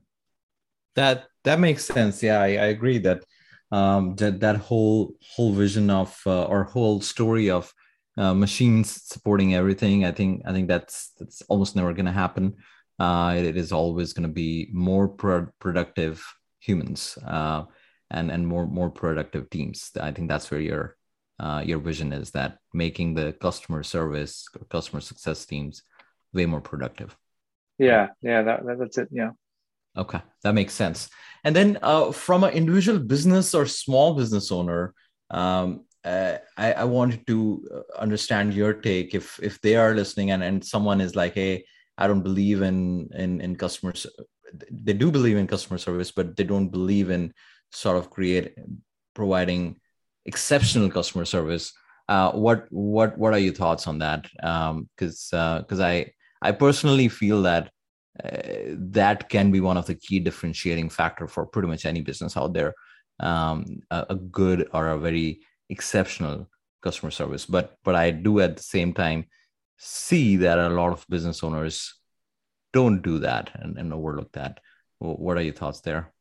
That 0.97 1.27
that 1.45 1.61
makes 1.61 1.85
sense. 1.85 2.23
Yeah, 2.23 2.41
I, 2.41 2.49
I 2.49 2.67
agree 2.67 2.99
that 2.99 3.25
um, 3.71 4.15
that 4.17 4.41
that 4.41 4.57
whole 4.57 5.15
whole 5.35 5.53
vision 5.53 5.91
of 5.91 6.19
uh, 6.27 6.45
or 6.45 6.65
whole 6.65 7.01
story 7.01 7.51
of 7.51 7.73
uh, 8.17 8.35
machines 8.35 9.03
supporting 9.05 9.55
everything. 9.55 10.05
I 10.05 10.13
think 10.13 10.43
I 10.47 10.53
think 10.53 10.69
that's 10.69 11.13
that's 11.19 11.43
almost 11.43 11.77
never 11.77 11.93
going 11.93 12.07
to 12.07 12.13
happen 12.13 12.57
uh, 12.99 13.35
it, 13.37 13.45
it 13.45 13.57
is 13.57 13.73
always 13.73 14.13
going 14.13 14.29
to 14.29 14.33
be 14.33 14.69
more 14.73 15.09
pro- 15.09 15.49
productive 15.59 16.25
humans 16.61 17.19
uh, 17.27 17.65
and 18.11 18.31
and 18.31 18.47
more 18.47 18.67
more 18.67 18.91
productive 18.91 19.51
teams. 19.51 19.91
I 20.01 20.13
think 20.13 20.29
that's 20.29 20.51
where 20.51 20.61
your 20.61 20.97
uh, 21.41 21.63
your 21.65 21.79
vision 21.79 22.13
is 22.13 22.31
that 22.33 22.59
making 22.73 23.15
the 23.15 23.33
customer 23.33 23.83
service 23.83 24.47
customer 24.71 25.01
success 25.01 25.45
teams 25.45 25.83
way 26.33 26.47
more 26.47 26.61
productive. 26.61 27.17
Yeah, 27.79 28.09
yeah, 28.23 28.43
that, 28.43 28.65
that 28.65 28.79
that's 28.79 28.99
it. 28.99 29.09
Yeah. 29.11 29.31
Okay, 29.97 30.21
that 30.43 30.55
makes 30.55 30.73
sense. 30.73 31.09
And 31.45 31.55
then 31.55 31.79
uh, 31.83 32.11
from 32.11 32.45
an 32.45 32.53
individual 32.53 32.99
business 32.99 33.55
or 33.55 33.67
small 33.67 34.15
business 34.15 34.51
owner, 34.51 34.95
um, 35.31 35.85
uh, 36.05 36.39
I, 36.57 36.73
I 36.73 36.85
wanted 36.85 37.27
to 37.29 37.83
understand 37.99 38.55
your 38.55 38.75
take 38.75 39.15
if 39.15 39.41
if 39.43 39.61
they 39.61 39.77
are 39.77 39.95
listening 39.95 40.33
and, 40.33 40.43
and 40.43 40.65
someone 40.65 41.01
is 41.01 41.17
like, 41.17 41.35
hey, 41.35 41.65
I 41.97 42.07
don't 42.07 42.23
believe 42.23 42.63
in 42.63 43.09
in 43.15 43.41
in 43.41 43.57
customers. 43.57 44.07
They 44.71 44.93
do 44.93 45.11
believe 45.11 45.37
in 45.37 45.47
customer 45.47 45.79
service, 45.79 46.11
but 46.13 46.37
they 46.37 46.45
don't 46.45 46.69
believe 46.69 47.11
in 47.11 47.33
sort 47.73 47.97
of 47.97 48.11
create 48.11 48.55
providing 49.15 49.81
exceptional 50.27 50.91
customer 50.91 51.25
service. 51.25 51.73
Uh, 52.09 52.33
what 52.33 52.67
what 52.71 53.17
what 53.17 53.33
are 53.33 53.39
your 53.39 53.55
thoughts 53.55 53.87
on 53.87 53.99
that? 53.99 54.23
Because 54.33 55.33
um, 55.33 55.63
because 55.67 55.81
uh, 55.81 55.85
I 55.85 56.13
I 56.43 56.53
personally 56.53 57.09
feel 57.09 57.43
that 57.43 57.71
uh, 58.23 58.75
that 58.77 59.29
can 59.29 59.51
be 59.51 59.61
one 59.61 59.77
of 59.77 59.87
the 59.87 59.95
key 59.95 60.21
differentiating 60.21 60.89
factor 60.91 61.27
for 61.27 61.47
pretty 61.47 61.69
much 61.69 61.85
any 61.85 62.01
business 62.01 62.37
out 62.37 62.53
there. 62.53 62.75
um, 63.21 63.81
a, 63.91 64.07
a 64.11 64.15
good 64.15 64.69
or 64.73 64.89
a 64.89 64.99
very 64.99 65.41
exceptional 65.69 66.49
customer 66.83 67.11
service. 67.11 67.47
But 67.47 67.77
but 67.85 67.95
i 67.95 68.11
do 68.11 68.41
at 68.41 68.57
the 68.57 68.63
same 68.63 68.93
time 68.93 69.27
see 69.79 70.37
that 70.37 70.59
a 70.59 70.69
lot 70.69 70.93
of 70.93 71.07
business 71.09 71.43
owners 71.43 71.95
don't 72.73 73.03
do 73.03 73.19
that 73.21 73.51
and, 73.55 73.79
and 73.79 73.93
overlook 73.93 74.33
that. 74.33 74.61
What 74.99 75.37
are 75.37 75.43
your 75.43 75.55
thoughts 75.55 75.81
there? 75.81 76.13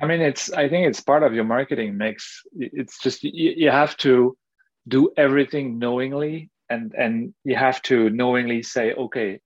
I 0.00 0.06
mean 0.06 0.20
it's 0.20 0.52
i 0.52 0.68
think 0.68 0.86
it's 0.88 1.00
part 1.00 1.22
of 1.22 1.34
your 1.34 1.44
marketing 1.44 1.96
mix. 1.96 2.42
It's 2.58 2.98
just 3.00 3.24
you, 3.24 3.54
you 3.56 3.70
have 3.70 3.96
to 3.98 4.36
do 4.88 5.12
everything 5.16 5.78
knowingly 5.78 6.50
and 6.68 6.94
and 6.94 7.34
you 7.44 7.56
have 7.56 7.80
to 7.82 8.10
knowingly 8.10 8.62
say 8.62 8.92
okay 8.94 9.40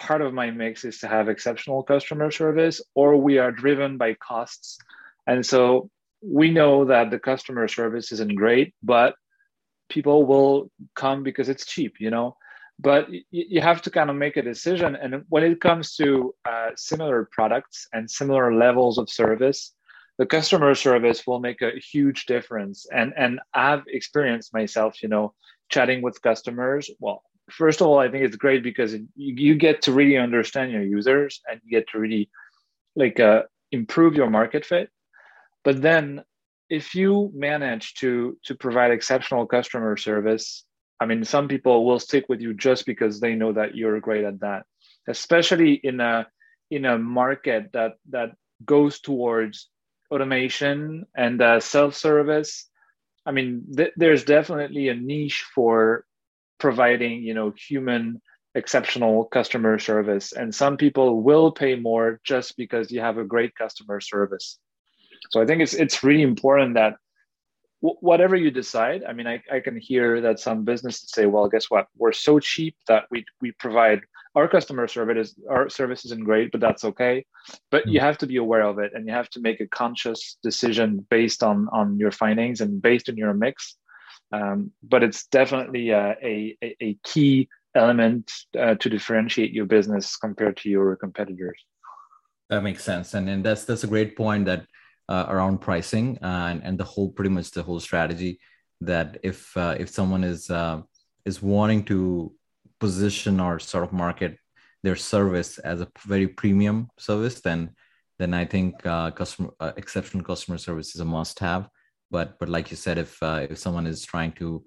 part 0.00 0.22
of 0.22 0.32
my 0.32 0.50
mix 0.50 0.84
is 0.84 0.98
to 0.98 1.06
have 1.06 1.28
exceptional 1.28 1.82
customer 1.82 2.30
service 2.30 2.80
or 2.94 3.16
we 3.16 3.38
are 3.38 3.52
driven 3.52 3.98
by 3.98 4.14
costs. 4.14 4.78
And 5.26 5.44
so 5.44 5.90
we 6.22 6.50
know 6.50 6.86
that 6.86 7.10
the 7.10 7.18
customer 7.18 7.68
service 7.68 8.10
isn't 8.10 8.34
great 8.34 8.74
but 8.82 9.14
people 9.88 10.26
will 10.26 10.70
come 10.94 11.22
because 11.22 11.48
it's 11.48 11.66
cheap 11.66 11.94
you 12.00 12.10
know? 12.10 12.36
But 12.78 13.08
you 13.30 13.60
have 13.60 13.82
to 13.82 13.90
kind 13.90 14.08
of 14.08 14.16
make 14.16 14.38
a 14.38 14.42
decision. 14.42 14.96
And 14.96 15.24
when 15.28 15.44
it 15.44 15.60
comes 15.60 15.96
to 15.96 16.34
uh, 16.48 16.70
similar 16.76 17.28
products 17.30 17.86
and 17.92 18.10
similar 18.10 18.54
levels 18.54 18.96
of 18.98 19.10
service 19.10 19.74
the 20.18 20.26
customer 20.26 20.74
service 20.74 21.26
will 21.26 21.40
make 21.40 21.62
a 21.62 21.72
huge 21.92 22.26
difference. 22.26 22.86
And 22.92 23.12
and 23.16 23.40
i've 23.54 23.84
experienced 23.86 24.52
myself 24.54 25.02
you 25.02 25.08
know 25.08 25.34
chatting 25.70 26.00
with 26.02 26.22
customers. 26.22 26.90
Well 26.98 27.22
first 27.50 27.80
of 27.80 27.86
all 27.86 27.98
i 27.98 28.08
think 28.08 28.24
it's 28.24 28.36
great 28.36 28.62
because 28.62 28.94
you, 28.94 29.04
you 29.16 29.54
get 29.54 29.82
to 29.82 29.92
really 29.92 30.16
understand 30.16 30.72
your 30.72 30.82
users 30.82 31.40
and 31.48 31.60
you 31.64 31.70
get 31.70 31.88
to 31.88 31.98
really 31.98 32.30
like 32.96 33.20
uh, 33.20 33.42
improve 33.70 34.16
your 34.16 34.28
market 34.28 34.66
fit. 34.66 34.90
But 35.62 35.80
then 35.80 36.24
if 36.68 36.94
you 36.94 37.30
manage 37.34 37.94
to 37.94 38.36
to 38.44 38.54
provide 38.54 38.90
exceptional 38.92 39.44
customer 39.44 39.96
service 39.96 40.64
i 41.00 41.04
mean 41.04 41.24
some 41.24 41.48
people 41.48 41.84
will 41.84 41.98
stick 41.98 42.26
with 42.28 42.40
you 42.40 42.54
just 42.54 42.86
because 42.86 43.18
they 43.18 43.34
know 43.34 43.52
that 43.52 43.74
you're 43.74 43.98
great 43.98 44.24
at 44.24 44.38
that 44.40 44.62
especially 45.08 45.74
in 45.74 46.00
a 46.00 46.26
in 46.70 46.84
a 46.84 46.96
market 46.96 47.70
that 47.72 47.94
that 48.08 48.30
goes 48.64 49.00
towards 49.00 49.68
automation 50.10 51.06
and 51.16 51.40
uh, 51.40 51.60
self-service. 51.60 52.68
I 53.26 53.32
mean 53.32 53.64
th- 53.76 53.92
there's 53.96 54.24
definitely 54.24 54.88
a 54.88 54.94
niche 54.94 55.44
for 55.54 56.04
providing 56.60 57.22
you 57.22 57.34
know 57.34 57.52
human 57.68 58.20
exceptional 58.54 59.24
customer 59.26 59.78
service. 59.78 60.32
And 60.32 60.54
some 60.54 60.76
people 60.76 61.22
will 61.22 61.52
pay 61.52 61.76
more 61.76 62.20
just 62.24 62.56
because 62.56 62.90
you 62.90 63.00
have 63.00 63.18
a 63.18 63.24
great 63.24 63.54
customer 63.54 64.00
service. 64.00 64.58
So 65.30 65.40
i 65.40 65.46
think 65.46 65.60
it's 65.62 65.74
it's 65.74 66.02
really 66.02 66.22
important 66.22 66.74
that 66.74 66.94
whatever 67.82 68.36
you 68.36 68.50
decide 68.50 69.04
i 69.08 69.12
mean 69.14 69.26
I, 69.26 69.42
I 69.50 69.60
can 69.60 69.76
hear 69.76 70.20
that 70.20 70.38
some 70.38 70.64
businesses 70.64 71.10
say 71.10 71.24
well 71.24 71.48
guess 71.48 71.70
what? 71.70 71.86
We're 71.96 72.12
so 72.12 72.38
cheap 72.38 72.74
that 72.88 73.04
we 73.10 73.24
we 73.40 73.52
provide 73.52 74.00
our 74.34 74.48
customer 74.48 74.86
service 74.88 75.34
our 75.48 75.68
service 75.68 76.04
isn't 76.06 76.24
great 76.24 76.52
but 76.52 76.60
that's 76.60 76.84
okay. 76.84 77.24
But 77.70 77.86
you 77.86 78.00
hmm. 78.00 78.06
have 78.06 78.18
to 78.18 78.26
be 78.26 78.36
aware 78.36 78.62
of 78.62 78.78
it 78.78 78.92
and 78.94 79.06
you 79.06 79.12
have 79.12 79.30
to 79.30 79.40
make 79.40 79.60
a 79.60 79.68
conscious 79.82 80.38
decision 80.42 81.06
based 81.10 81.42
on 81.42 81.68
on 81.72 81.98
your 81.98 82.12
findings 82.12 82.60
and 82.60 82.82
based 82.82 83.08
on 83.08 83.16
your 83.16 83.34
mix 83.34 83.76
um, 84.32 84.72
but 84.82 85.02
it's 85.02 85.26
definitely 85.26 85.90
a, 85.90 86.16
a, 86.22 86.56
a 86.80 86.98
key 87.04 87.48
element 87.74 88.30
uh, 88.58 88.74
to 88.76 88.88
differentiate 88.88 89.52
your 89.52 89.66
business 89.66 90.16
compared 90.16 90.56
to 90.58 90.68
your 90.68 90.96
competitors. 90.96 91.58
That 92.48 92.62
makes 92.62 92.82
sense. 92.82 93.14
And, 93.14 93.28
and 93.28 93.44
that's 93.44 93.64
that's 93.64 93.84
a 93.84 93.86
great 93.86 94.16
point 94.16 94.46
that 94.46 94.66
uh, 95.08 95.26
around 95.28 95.58
pricing 95.58 96.18
uh, 96.22 96.48
and, 96.50 96.62
and 96.62 96.78
the 96.78 96.84
whole 96.84 97.10
pretty 97.10 97.30
much 97.30 97.50
the 97.50 97.62
whole 97.62 97.80
strategy 97.80 98.38
that 98.80 99.18
if 99.22 99.56
uh, 99.56 99.76
if 99.78 99.88
someone 99.88 100.24
is 100.24 100.50
uh, 100.50 100.80
is 101.24 101.42
wanting 101.42 101.84
to 101.84 102.32
position 102.78 103.40
or 103.40 103.58
sort 103.58 103.84
of 103.84 103.92
market 103.92 104.36
their 104.82 104.96
service 104.96 105.58
as 105.58 105.80
a 105.80 105.88
very 106.06 106.26
premium 106.26 106.88
service 106.98 107.40
then 107.42 107.70
then 108.18 108.32
i 108.32 108.44
think 108.44 108.74
uh, 108.86 109.10
customer 109.10 109.50
uh, 109.60 109.72
exceptional 109.76 110.24
customer 110.24 110.56
service 110.56 110.94
is 110.94 111.00
a 111.02 111.04
must 111.04 111.38
have 111.38 111.68
but 112.10 112.38
but 112.38 112.48
like 112.48 112.70
you 112.70 112.76
said 112.76 112.98
if 112.98 113.18
if 113.22 113.58
someone 113.58 113.86
is 113.86 114.04
trying 114.04 114.32
to 114.32 114.64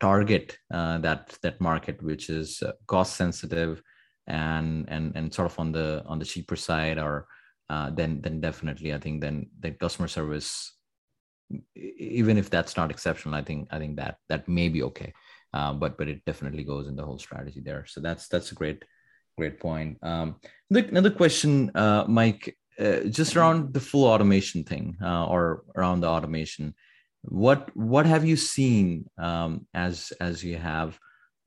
target 0.00 0.58
that 0.70 1.36
that 1.42 1.60
market 1.60 2.02
which 2.02 2.30
is 2.30 2.62
cost 2.86 3.16
sensitive 3.16 3.82
and 4.26 4.86
and 4.88 5.14
and 5.16 5.32
sort 5.32 5.50
of 5.50 5.58
on 5.58 5.72
the 5.72 6.02
on 6.06 6.18
the 6.18 6.24
cheaper 6.24 6.56
side 6.56 6.98
or 6.98 7.26
uh, 7.68 7.90
then 7.90 8.20
then 8.22 8.40
definitely 8.40 8.94
I 8.94 8.98
think 8.98 9.20
then 9.20 9.50
the 9.60 9.72
customer 9.72 10.08
service, 10.08 10.72
even 11.74 12.38
if 12.38 12.48
that's 12.48 12.76
not 12.76 12.90
exceptional, 12.90 13.34
I 13.34 13.42
think 13.42 13.68
I 13.70 13.78
think 13.78 13.96
that 13.96 14.18
that 14.28 14.48
may 14.48 14.68
be 14.68 14.82
okay. 14.84 15.12
Uh, 15.52 15.72
but 15.72 15.98
but 15.98 16.08
it 16.08 16.24
definitely 16.24 16.64
goes 16.64 16.86
in 16.86 16.96
the 16.96 17.04
whole 17.04 17.18
strategy 17.18 17.60
there. 17.60 17.84
So 17.86 18.00
that's 18.00 18.28
that's 18.28 18.52
a 18.52 18.54
great 18.54 18.84
great 19.36 19.58
point. 19.58 19.98
Um, 20.02 20.36
another 20.70 21.10
question, 21.10 21.70
uh, 21.74 22.04
Mike, 22.08 22.56
uh, 22.78 23.00
just 23.08 23.36
around 23.36 23.72
the 23.72 23.80
full 23.80 24.04
automation 24.04 24.64
thing 24.64 24.96
uh, 25.02 25.26
or 25.26 25.64
around 25.74 26.00
the 26.00 26.08
automation. 26.08 26.74
What 27.22 27.74
what 27.74 28.06
have 28.06 28.24
you 28.24 28.36
seen 28.36 29.08
um, 29.18 29.66
as 29.74 30.12
as 30.20 30.44
you 30.44 30.58
have 30.58 30.98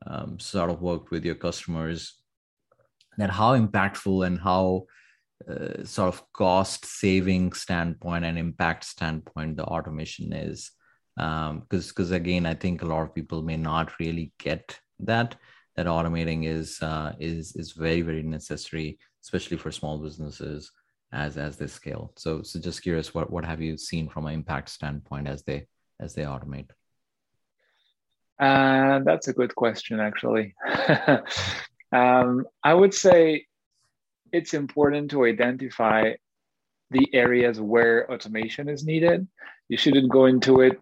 um, 0.05 0.39
sort 0.39 0.69
of 0.69 0.81
worked 0.81 1.11
with 1.11 1.23
your 1.25 1.35
customers? 1.35 2.15
That 3.17 3.29
how 3.29 3.57
impactful 3.57 4.25
and 4.25 4.39
how 4.39 4.87
uh, 5.47 5.85
sort 5.85 6.13
of 6.13 6.33
cost 6.33 6.85
saving 6.85 7.53
standpoint 7.53 8.25
and 8.25 8.37
impact 8.37 8.83
standpoint 8.83 9.55
the 9.55 9.63
automation 9.63 10.33
is 10.33 10.71
because 11.15 11.49
um, 11.49 11.65
because 11.69 12.11
again 12.11 12.45
i 12.45 12.53
think 12.53 12.81
a 12.81 12.85
lot 12.85 13.01
of 13.01 13.15
people 13.15 13.41
may 13.41 13.55
not 13.55 13.97
really 13.99 14.33
get 14.37 14.77
that 14.99 15.37
that 15.75 15.85
automating 15.85 16.45
is 16.45 16.81
uh, 16.81 17.13
is 17.19 17.55
is 17.55 17.71
very 17.71 18.01
very 18.01 18.21
necessary 18.21 18.99
especially 19.23 19.55
for 19.55 19.71
small 19.71 19.97
businesses 19.97 20.71
as 21.11 21.37
as 21.37 21.57
they 21.57 21.67
scale 21.67 22.11
so 22.15 22.41
so 22.41 22.59
just 22.59 22.83
curious 22.83 23.13
what 23.13 23.31
what 23.31 23.45
have 23.45 23.61
you 23.61 23.77
seen 23.77 24.07
from 24.09 24.25
an 24.25 24.33
impact 24.33 24.69
standpoint 24.69 25.27
as 25.27 25.43
they 25.43 25.65
as 25.99 26.13
they 26.13 26.23
automate 26.23 26.69
uh, 28.39 28.99
that's 29.03 29.27
a 29.27 29.33
good 29.33 29.53
question 29.53 29.99
actually 29.99 30.55
um, 31.91 32.45
i 32.63 32.73
would 32.73 32.93
say 32.93 33.45
it's 34.31 34.53
important 34.53 35.11
to 35.11 35.25
identify 35.25 36.13
the 36.91 37.07
areas 37.13 37.61
where 37.61 38.11
automation 38.11 38.69
is 38.69 38.83
needed. 38.83 39.27
You 39.67 39.77
shouldn't 39.77 40.09
go 40.09 40.25
into 40.25 40.61
it 40.61 40.79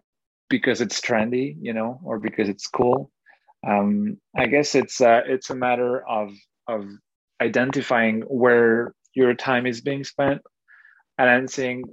because 0.48 0.80
it's 0.80 1.00
trendy, 1.00 1.56
you 1.60 1.72
know, 1.72 2.00
or 2.02 2.18
because 2.18 2.48
it's 2.48 2.66
cool. 2.66 3.10
Um, 3.66 4.18
I 4.36 4.46
guess 4.46 4.74
it's 4.74 5.00
uh, 5.00 5.22
it's 5.26 5.50
a 5.50 5.54
matter 5.54 6.06
of 6.08 6.32
of 6.66 6.86
identifying 7.40 8.22
where 8.22 8.94
your 9.18 9.34
time 9.34 9.66
is 9.66 9.80
being 9.80 10.04
spent, 10.04 10.40
and 11.18 11.28
then 11.28 11.48
seeing 11.48 11.84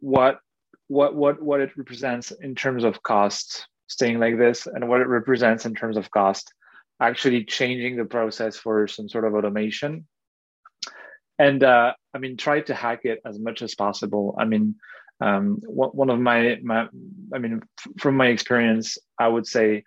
what 0.00 0.38
what 0.86 1.14
what 1.14 1.42
what 1.42 1.60
it 1.60 1.76
represents 1.76 2.30
in 2.30 2.54
terms 2.54 2.84
of 2.84 3.02
cost, 3.02 3.66
staying 3.88 4.18
like 4.18 4.38
this, 4.38 4.66
and 4.66 4.88
what 4.88 5.00
it 5.00 5.08
represents 5.08 5.66
in 5.66 5.74
terms 5.74 5.96
of 5.96 6.10
cost, 6.10 6.54
actually 7.00 7.44
changing 7.44 7.96
the 7.96 8.04
process 8.04 8.56
for 8.56 8.86
some 8.88 9.08
sort 9.08 9.24
of 9.24 9.34
automation 9.34 10.06
and 11.38 11.62
uh, 11.62 11.94
I 12.12 12.18
mean, 12.18 12.36
try 12.36 12.60
to 12.60 12.74
hack 12.74 13.04
it 13.04 13.20
as 13.24 13.38
much 13.38 13.62
as 13.62 13.74
possible. 13.74 14.34
I 14.38 14.44
mean, 14.44 14.74
um, 15.20 15.60
one 15.64 16.10
of 16.10 16.18
my, 16.18 16.58
my, 16.62 16.88
I 17.32 17.38
mean, 17.38 17.62
from 17.98 18.16
my 18.16 18.28
experience, 18.28 18.98
I 19.18 19.28
would 19.28 19.46
say, 19.46 19.84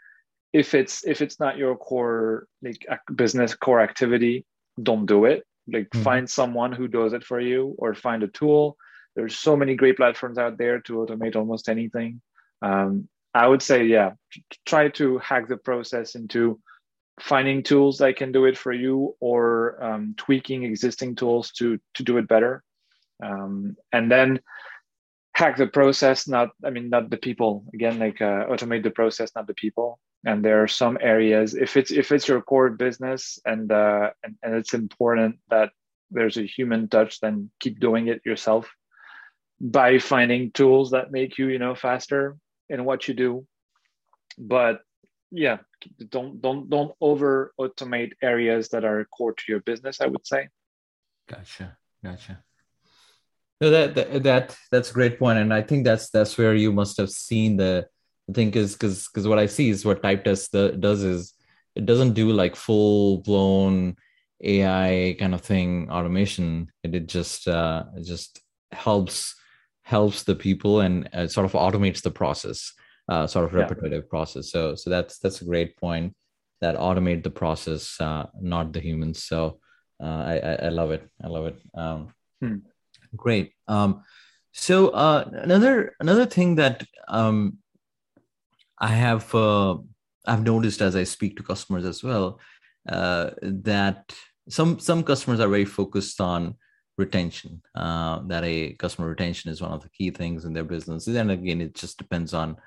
if 0.53 0.74
it's 0.74 1.05
if 1.05 1.21
it's 1.21 1.39
not 1.39 1.57
your 1.57 1.77
core 1.77 2.45
like 2.62 2.86
business 3.15 3.55
core 3.55 3.79
activity, 3.79 4.45
don't 4.81 5.05
do 5.05 5.24
it. 5.24 5.45
Like 5.68 5.89
mm-hmm. 5.89 6.03
find 6.03 6.30
someone 6.30 6.72
who 6.72 6.88
does 6.88 7.13
it 7.13 7.24
for 7.24 7.39
you, 7.39 7.75
or 7.77 7.94
find 7.94 8.24
a 8.24 8.27
tool. 8.27 8.77
There's 9.15 9.38
so 9.38 9.56
many 9.56 9.75
great 9.75 9.98
platforms 9.98 10.38
out 10.38 10.58
there 10.58 10.80
to 10.82 10.94
automate 10.94 11.36
almost 11.36 11.70
anything. 11.70 12.22
Um, 12.62 13.10
I 13.34 13.48
would 13.48 13.62
say, 13.62 13.86
yeah, 13.86 14.12
try 14.65 14.89
to 14.89 15.18
hack 15.20 15.48
the 15.48 15.58
process 15.58 16.15
into 16.15 16.60
finding 17.20 17.63
tools 17.63 17.98
that 18.00 18.15
can 18.15 18.32
do 18.32 18.46
it 18.46 18.58
for 18.58 18.72
you 18.74 19.15
or 19.20 19.84
um, 19.84 20.15
tweaking 20.18 20.63
existing 20.63 21.15
tools 21.15 21.51
to 21.51 21.80
to 21.94 22.03
do 22.03 22.18
it 22.18 22.27
better 22.27 22.63
um, 23.22 23.75
and 23.91 24.12
then 24.12 24.39
hack 25.33 25.57
the 25.57 25.67
process 25.67 26.27
not 26.27 26.50
i 26.65 26.69
mean 26.69 26.89
not 26.89 27.09
the 27.09 27.17
people. 27.17 27.65
Again 27.73 28.00
like 28.00 28.21
uh, 28.21 28.45
automate 28.47 28.83
the 28.83 28.91
process 28.91 29.31
not 29.35 29.47
the 29.47 29.53
people. 29.53 30.00
And 30.23 30.45
there 30.45 30.61
are 30.61 30.67
some 30.67 30.97
areas 31.01 31.55
if 31.55 31.77
it's 31.77 31.91
if 31.91 32.11
it's 32.11 32.27
your 32.27 32.41
core 32.41 32.69
business 32.69 33.39
and 33.45 33.71
uh, 33.71 34.11
and, 34.23 34.35
and 34.43 34.55
it's 34.55 34.73
important 34.73 35.39
that 35.50 35.71
there's 36.11 36.38
a 36.38 36.45
human 36.45 36.89
touch 36.89 37.19
then 37.19 37.50
keep 37.59 37.79
doing 37.79 38.07
it 38.07 38.21
yourself. 38.25 38.69
By 39.59 40.00
finding 40.00 40.51
tools 40.51 40.91
that 40.91 41.11
make 41.11 41.38
you 41.38 41.47
you 41.47 41.59
know 41.59 41.75
faster 41.75 42.38
in 42.69 42.85
what 42.85 43.07
you 43.07 43.13
do. 43.13 43.45
But 44.38 44.81
yeah 45.31 45.59
don't 46.09 46.41
don't 46.41 46.69
don't 46.69 46.91
over 47.00 47.53
automate 47.57 48.11
areas 48.21 48.69
that 48.69 48.83
are 48.83 49.05
core 49.05 49.31
to 49.33 49.43
your 49.47 49.61
business 49.61 50.01
i 50.01 50.05
would 50.05 50.27
say. 50.27 50.50
Gotcha. 51.29 51.77
Gotcha 52.03 52.43
No, 53.62 53.70
that, 53.70 53.94
that 53.94 54.24
that 54.24 54.58
that's 54.72 54.89
a 54.89 54.94
great 54.94 55.20
point, 55.20 55.38
and 55.38 55.53
I 55.53 55.62
think 55.62 55.86
that's 55.86 56.10
that's 56.10 56.36
where 56.38 56.56
you 56.56 56.72
must 56.72 56.98
have 56.98 57.12
seen 57.12 57.58
the, 57.58 57.88
thing 58.34 58.51
is 58.53 58.74
because 58.74 59.08
because 59.08 59.27
what 59.27 59.39
I 59.39 59.46
see 59.46 59.70
is 59.70 59.86
what 59.86 60.01
Typedesk 60.01 60.51
the, 60.51 60.72
does 60.72 61.03
is 61.03 61.34
it 61.75 61.86
doesn't 61.86 62.13
do 62.13 62.32
like 62.32 62.56
full 62.56 63.20
blown 63.20 63.98
AI 64.44 65.15
kind 65.20 65.34
of 65.34 65.41
thing 65.41 65.89
automation. 65.91 66.72
It, 66.84 66.96
it 66.96 67.08
just 67.08 67.48
uh, 67.48 67.86
it 67.96 68.03
just 68.03 68.41
helps 68.72 69.36
helps 69.84 70.24
the 70.24 70.36
people 70.36 70.82
and 70.82 71.10
uh, 71.13 71.27
sort 71.27 71.46
of 71.46 71.53
automates 71.53 72.01
the 72.01 72.12
process, 72.12 72.74
uh, 73.10 73.27
sort 73.27 73.46
of 73.46 73.53
repetitive 73.53 74.03
yeah. 74.06 74.10
process. 74.10 74.51
So 74.51 74.75
so 74.75 74.89
that's 74.89 75.20
that's 75.20 75.41
a 75.41 75.46
great 75.46 75.77
point 75.77 76.15
that 76.62 76.77
automate 76.77 77.24
the 77.24 77.30
process, 77.30 78.00
uh, 78.00 78.27
not 78.39 78.72
the 78.72 78.80
humans. 78.80 79.24
So 79.24 79.60
uh, 80.01 80.06
I, 80.06 80.38
I, 80.38 80.53
I 80.65 80.70
love 80.70 80.91
it. 80.91 81.08
I 81.24 81.27
love 81.27 81.46
it. 81.48 81.60
Um, 81.74 82.13
hmm. 82.39 82.56
Great. 83.15 83.53
Um, 83.68 84.03
so 84.53 84.89
uh, 84.89 85.30
another 85.34 85.96
another 86.00 86.25
thing 86.25 86.56
that 86.56 86.86
um, 87.08 87.58
I 88.77 88.88
have 88.88 89.34
uh, 89.34 89.77
I've 90.25 90.44
noticed 90.44 90.82
as 90.82 90.96
I 90.96 91.03
speak 91.03 91.38
to 91.38 91.44
customers 91.44 91.86
as 91.86 92.03
well 92.03 92.39
uh, 92.89 93.32
that 93.41 94.13
some 94.50 94.80
some 94.80 95.03
customers 95.03 95.39
are 95.39 95.48
very 95.48 95.65
focused 95.65 96.20
on 96.20 96.56
retention. 96.98 97.62
Uh, 97.75 98.20
that 98.27 98.44
a 98.44 98.74
customer 98.74 99.08
retention 99.08 99.51
is 99.51 99.62
one 99.62 99.72
of 99.72 99.82
the 99.82 99.89
key 99.89 100.12
things 100.12 100.46
in 100.46 100.53
their 100.53 100.63
business. 100.63 101.08
And 101.08 101.32
again, 101.32 101.62
it 101.62 101.75
just 101.75 101.98
depends 101.98 102.34
on 102.34 102.58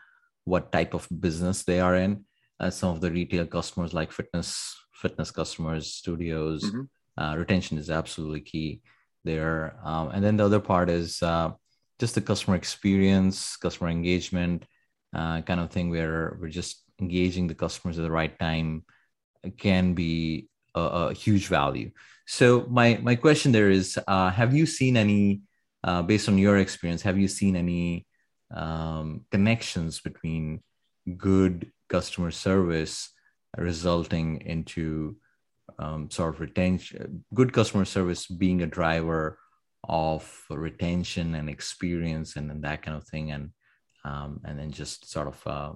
what 0.45 0.73
type 0.73 0.95
of 0.95 1.07
business 1.21 1.63
they 1.63 1.81
are 1.81 1.97
in. 1.97 2.25
Uh, 2.61 2.71
some 2.71 2.91
of 2.91 3.01
the 3.01 3.11
retail 3.11 3.47
customers, 3.47 3.93
like 3.93 4.13
fitness 4.13 4.77
fitness 4.93 5.31
customers, 5.31 5.93
studios, 5.93 6.65
mm-hmm. 6.65 7.23
uh, 7.23 7.37
retention 7.37 7.77
is 7.77 7.91
absolutely 7.91 8.41
key 8.41 8.81
there. 9.25 9.77
Um, 9.85 10.11
and 10.11 10.23
then 10.23 10.37
the 10.37 10.45
other 10.45 10.61
part 10.61 10.89
is 10.91 11.23
uh, 11.23 11.53
just 11.99 12.15
the 12.15 12.21
customer 12.21 12.57
experience, 12.57 13.57
customer 13.57 13.91
engagement 13.91 14.65
uh, 15.15 15.43
kind 15.43 15.61
of 15.61 15.71
thing, 15.71 15.91
where 15.91 16.37
we're 16.41 16.49
just 16.49 16.83
engaging 17.01 17.47
the 17.47 17.55
customers 17.55 17.99
at 17.99 18.03
the 18.03 18.11
right 18.11 18.39
time 18.39 18.85
can 19.59 19.95
be 19.95 20.49
a, 20.75 20.81
a 20.81 21.15
huge 21.15 21.49
value. 21.49 21.91
So 22.27 22.67
my 22.71 22.99
my 23.03 23.17
question 23.17 23.53
there 23.53 23.71
is, 23.71 23.99
uh, 24.07 24.31
have 24.31 24.55
you 24.55 24.67
seen 24.67 24.97
any, 24.97 25.43
uh, 25.83 26.03
based 26.03 26.29
on 26.29 26.39
your 26.39 26.59
experience, 26.59 27.03
have 27.03 27.19
you 27.19 27.29
seen 27.29 27.57
any 27.57 28.07
um, 28.51 29.27
connections 29.31 30.01
between 30.01 30.63
good 31.17 31.71
customer 31.89 32.31
service 32.31 33.11
resulting 33.57 34.41
into 34.41 35.17
um, 35.79 36.11
sort 36.11 36.35
of 36.35 36.41
retention, 36.41 37.25
good 37.33 37.53
customer 37.53 37.85
service 37.85 38.27
being 38.27 38.63
a 38.63 38.67
driver 38.67 39.39
of 39.87 40.45
retention 40.51 41.35
and 41.35 41.49
experience 41.51 42.37
and, 42.37 42.51
and 42.51 42.65
that 42.65 42.83
kind 42.83 42.97
of 42.97 43.07
thing, 43.07 43.31
and 43.33 43.51
um, 44.05 44.41
and 44.45 44.59
then 44.59 44.71
just 44.71 45.11
sort 45.11 45.29
of 45.29 45.47
uh, 45.47 45.73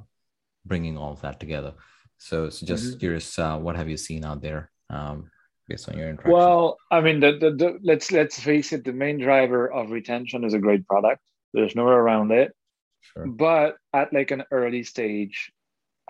bringing 0.65 0.97
all 0.97 1.13
of 1.13 1.21
that 1.23 1.41
together. 1.41 1.75
So, 2.19 2.51
so 2.51 2.67
just 2.67 2.85
mm-hmm. 2.85 2.99
curious, 2.99 3.39
uh, 3.39 3.59
what 3.59 3.77
have 3.77 3.89
you 3.89 3.97
seen 3.97 4.25
out 4.25 4.43
there 4.43 4.71
um, 4.91 5.31
based 5.69 5.89
on 5.89 5.97
your 5.97 6.09
interaction? 6.09 6.33
Well, 6.33 6.77
I 6.91 7.01
mean, 7.01 7.21
the, 7.21 7.39
the, 7.39 7.51
the, 7.51 7.79
let's 7.83 8.11
let's 8.11 8.39
face 8.39 8.73
it, 8.73 8.85
the 8.85 8.93
main 8.93 9.19
driver 9.19 9.71
of 9.71 9.91
retention 9.91 10.45
is 10.45 10.55
a 10.55 10.59
great 10.59 10.87
product. 10.87 11.23
There's 11.55 11.77
nowhere 11.77 11.99
around 11.99 12.33
it. 12.33 12.53
Sure. 13.01 13.27
But 13.27 13.77
at 13.93 14.13
like 14.13 14.31
an 14.31 14.45
early 14.51 14.83
stage, 14.83 15.53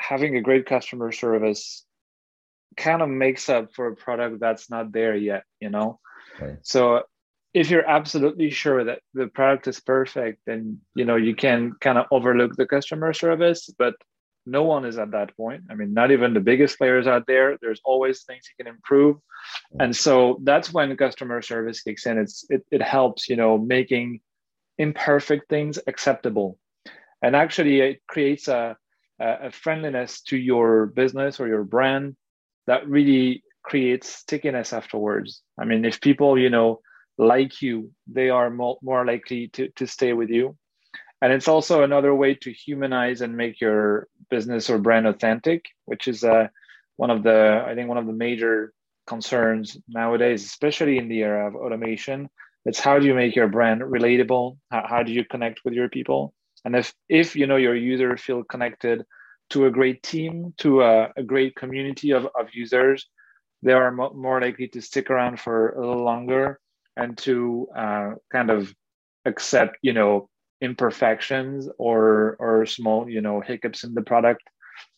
having 0.00 0.37
a 0.37 0.40
great 0.40 0.66
customer 0.66 1.12
service 1.12 1.85
kind 2.78 3.02
of 3.02 3.11
makes 3.11 3.49
up 3.49 3.75
for 3.75 3.88
a 3.88 3.97
product 3.97 4.40
that's 4.40 4.70
not 4.70 4.92
there 4.92 5.14
yet, 5.14 5.44
you 5.61 5.68
know? 5.68 6.00
Right. 6.40 6.56
So 6.62 7.02
if 7.52 7.70
you're 7.70 7.88
absolutely 7.88 8.50
sure 8.50 8.85
that 8.85 9.00
the 9.14 9.26
product 9.26 9.66
is 9.66 9.80
perfect, 9.80 10.40
then 10.47 10.80
you 10.94 11.04
know 11.04 11.16
you 11.16 11.35
can 11.35 11.73
kind 11.80 11.99
of 11.99 12.06
overlook 12.11 12.56
the 12.56 12.66
customer 12.66 13.12
service, 13.12 13.70
but 13.78 13.94
no 14.47 14.62
one 14.62 14.85
is 14.85 14.99
at 14.99 15.11
that 15.11 15.37
point. 15.37 15.64
I 15.70 15.75
mean, 15.75 15.92
not 15.92 16.11
even 16.11 16.32
the 16.32 16.40
biggest 16.40 16.78
players 16.78 17.06
out 17.06 17.26
there. 17.26 17.58
There's 17.60 17.80
always 17.84 18.23
things 18.23 18.45
you 18.49 18.64
can 18.64 18.73
improve. 18.73 19.17
And 19.78 19.95
so 19.95 20.41
that's 20.43 20.73
when 20.73 20.97
customer 20.97 21.43
service 21.43 21.82
kicks 21.82 22.06
in. 22.06 22.17
It's 22.19 22.47
it, 22.49 22.64
it 22.71 22.82
helps, 22.82 23.28
you 23.28 23.36
know, 23.36 23.58
making 23.58 24.21
imperfect 24.78 25.49
things 25.49 25.78
acceptable. 25.86 26.58
And 27.21 27.36
actually 27.36 27.80
it 27.80 28.02
creates 28.06 28.49
a, 28.49 28.76
a 29.21 29.50
friendliness 29.50 30.23
to 30.23 30.36
your 30.36 30.86
business 30.86 31.41
or 31.41 31.49
your 31.49 31.64
brand 31.64 32.17
that 32.69 32.89
really 32.89 33.43
creates 33.63 34.09
stickiness 34.09 34.73
afterwards. 34.73 35.43
I 35.61 35.65
mean, 35.65 35.85
if 35.85 36.00
people, 36.00 36.39
you 36.39 36.50
know, 36.50 36.81
like 37.17 37.61
you, 37.61 37.91
they 38.07 38.31
are 38.31 38.50
more, 38.50 38.78
more 38.83 39.04
likely 39.04 39.49
to, 39.54 39.69
to 39.76 39.87
stay 39.87 40.13
with 40.13 40.31
you. 40.31 40.57
And 41.21 41.33
it's 41.33 41.49
also 41.49 41.83
another 41.83 42.15
way 42.15 42.35
to 42.35 42.52
humanize 42.52 43.23
and 43.23 43.37
make 43.37 43.61
your 43.61 44.07
business 44.31 44.71
or 44.71 44.78
brand 44.78 45.07
authentic, 45.07 45.65
which 45.87 46.07
is 46.07 46.23
uh, 46.23 46.47
one 46.97 47.11
of 47.11 47.23
the, 47.23 47.65
I 47.67 47.75
think, 47.75 47.89
one 47.89 47.99
of 47.99 48.07
the 48.07 48.13
major 48.13 48.73
concerns 49.07 49.76
nowadays, 49.89 50.45
especially 50.45 50.99
in 50.99 51.09
the 51.09 51.21
era 51.21 51.49
of 51.49 51.57
automation. 51.57 52.28
It's 52.67 52.78
how 52.78 52.99
do 52.99 53.07
you 53.07 53.15
make 53.15 53.35
your 53.35 53.49
brand 53.49 53.81
relatable? 53.81 54.59
How, 54.71 54.85
how 54.89 55.02
do 55.02 55.11
you 55.11 55.25
connect 55.25 55.61
with 55.65 55.75
your 55.75 55.89
people? 55.89 56.35
And 56.65 56.76
if, 56.76 56.95
if 57.09 57.35
you 57.35 57.47
know 57.47 57.57
your 57.57 57.75
user 57.75 58.17
feel 58.17 58.45
connected 58.45 59.04
to 59.50 59.67
a 59.67 59.71
great 59.71 60.02
team, 60.02 60.54
to 60.58 60.82
a, 60.82 61.11
a 61.17 61.23
great 61.23 61.54
community 61.56 62.13
of, 62.13 62.26
of 62.39 62.49
users, 62.52 63.08
they 63.63 63.73
are 63.73 63.91
mo- 63.91 64.13
more 64.15 64.41
likely 64.41 64.69
to 64.69 64.80
stick 64.80 65.11
around 65.11 65.41
for 65.41 65.71
a 65.71 65.80
little 65.80 66.04
longer 66.04 66.61
and 66.97 67.17
to 67.19 67.69
uh, 67.76 68.11
kind 68.32 68.50
of 68.50 68.75
accept, 69.25 69.76
you 69.82 69.93
know, 69.93 70.28
imperfections 70.61 71.69
or 71.78 72.37
or 72.41 72.67
small, 72.67 73.08
you 73.08 73.21
know, 73.21 73.41
hiccups 73.41 73.84
in 73.84 73.95
the 73.95 74.02
product 74.02 74.43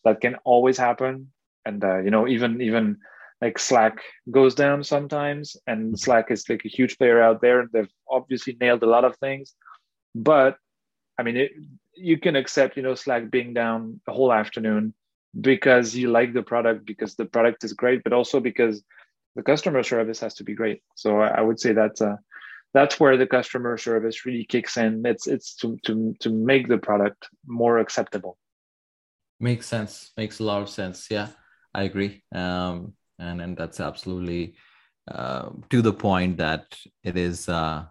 that 0.03 0.21
can 0.21 0.35
always 0.43 0.77
happen. 0.77 1.31
And 1.65 1.83
uh, 1.83 1.99
you 1.99 2.09
know, 2.09 2.27
even 2.27 2.61
even 2.61 2.97
like 3.41 3.57
Slack 3.59 3.99
goes 4.29 4.55
down 4.55 4.83
sometimes, 4.83 5.55
and 5.67 5.97
Slack 5.99 6.31
is 6.31 6.47
like 6.49 6.63
a 6.65 6.69
huge 6.69 6.97
player 6.97 7.21
out 7.21 7.41
there. 7.41 7.67
They've 7.71 7.89
obviously 8.09 8.57
nailed 8.59 8.83
a 8.83 8.89
lot 8.89 9.05
of 9.05 9.15
things, 9.17 9.53
but 10.15 10.57
I 11.17 11.23
mean, 11.23 11.37
it, 11.37 11.51
you 12.01 12.17
can 12.17 12.35
accept, 12.35 12.77
you 12.77 12.83
know, 12.83 12.95
Slack 12.95 13.29
being 13.29 13.53
down 13.53 14.01
the 14.05 14.13
whole 14.13 14.33
afternoon 14.33 14.93
because 15.39 15.95
you 15.95 16.09
like 16.09 16.33
the 16.33 16.43
product, 16.43 16.85
because 16.85 17.15
the 17.15 17.25
product 17.25 17.63
is 17.63 17.73
great, 17.73 18.03
but 18.03 18.13
also 18.13 18.39
because 18.39 18.83
the 19.35 19.43
customer 19.43 19.83
service 19.83 20.19
has 20.19 20.33
to 20.35 20.43
be 20.43 20.53
great. 20.53 20.81
So 20.95 21.19
I 21.19 21.41
would 21.41 21.59
say 21.59 21.73
that's 21.73 22.01
uh, 22.01 22.17
that's 22.73 22.99
where 22.99 23.17
the 23.17 23.27
customer 23.27 23.77
service 23.77 24.25
really 24.25 24.45
kicks 24.45 24.77
in. 24.77 25.05
It's 25.05 25.27
it's 25.27 25.55
to 25.57 25.77
to 25.85 26.15
to 26.19 26.29
make 26.29 26.67
the 26.67 26.77
product 26.77 27.27
more 27.45 27.79
acceptable. 27.79 28.37
Makes 29.39 29.67
sense. 29.67 30.11
Makes 30.17 30.39
a 30.39 30.43
lot 30.43 30.61
of 30.61 30.69
sense. 30.69 31.07
Yeah, 31.09 31.29
I 31.73 31.83
agree. 31.83 32.23
Um, 32.33 32.93
and 33.19 33.41
and 33.41 33.57
that's 33.57 33.79
absolutely 33.79 34.55
uh, 35.09 35.49
to 35.69 35.81
the 35.81 35.93
point 35.93 36.37
that 36.37 36.77
it 37.03 37.17
is. 37.17 37.47
Uh, 37.47 37.85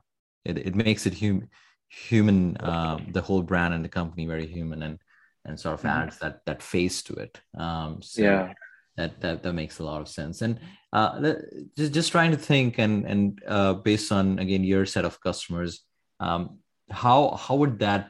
it 0.45 0.59
it 0.59 0.75
makes 0.75 1.07
it 1.07 1.15
human 1.15 1.49
human 1.91 2.57
um, 2.61 3.07
the 3.11 3.21
whole 3.21 3.43
brand 3.43 3.75
and 3.75 3.85
the 3.85 3.89
company 3.89 4.25
very 4.27 4.47
human 4.47 4.83
and 4.83 4.99
and 5.45 5.59
sort 5.59 5.75
of 5.75 5.81
mm-hmm. 5.81 6.03
adds 6.03 6.19
that 6.19 6.41
that 6.47 6.63
face 6.63 7.03
to 7.03 7.15
it 7.15 7.41
um 7.59 8.01
so 8.01 8.23
yeah 8.23 8.53
that 8.97 9.21
that, 9.21 9.43
that 9.43 9.53
makes 9.53 9.79
a 9.79 9.85
lot 9.85 10.01
of 10.01 10.09
sense 10.09 10.43
and 10.43 10.61
uh 10.93 11.35
just, 11.77 11.93
just 11.93 12.13
trying 12.13 12.31
to 12.31 12.37
think 12.37 12.79
and 12.79 13.05
and 13.07 13.43
uh 13.47 13.75
based 13.75 14.13
on 14.13 14.39
again 14.39 14.63
your 14.63 14.87
set 14.87 15.05
of 15.05 15.21
customers 15.21 15.85
um 16.21 16.59
how 16.91 17.31
how 17.31 17.57
would 17.57 17.79
that 17.81 18.09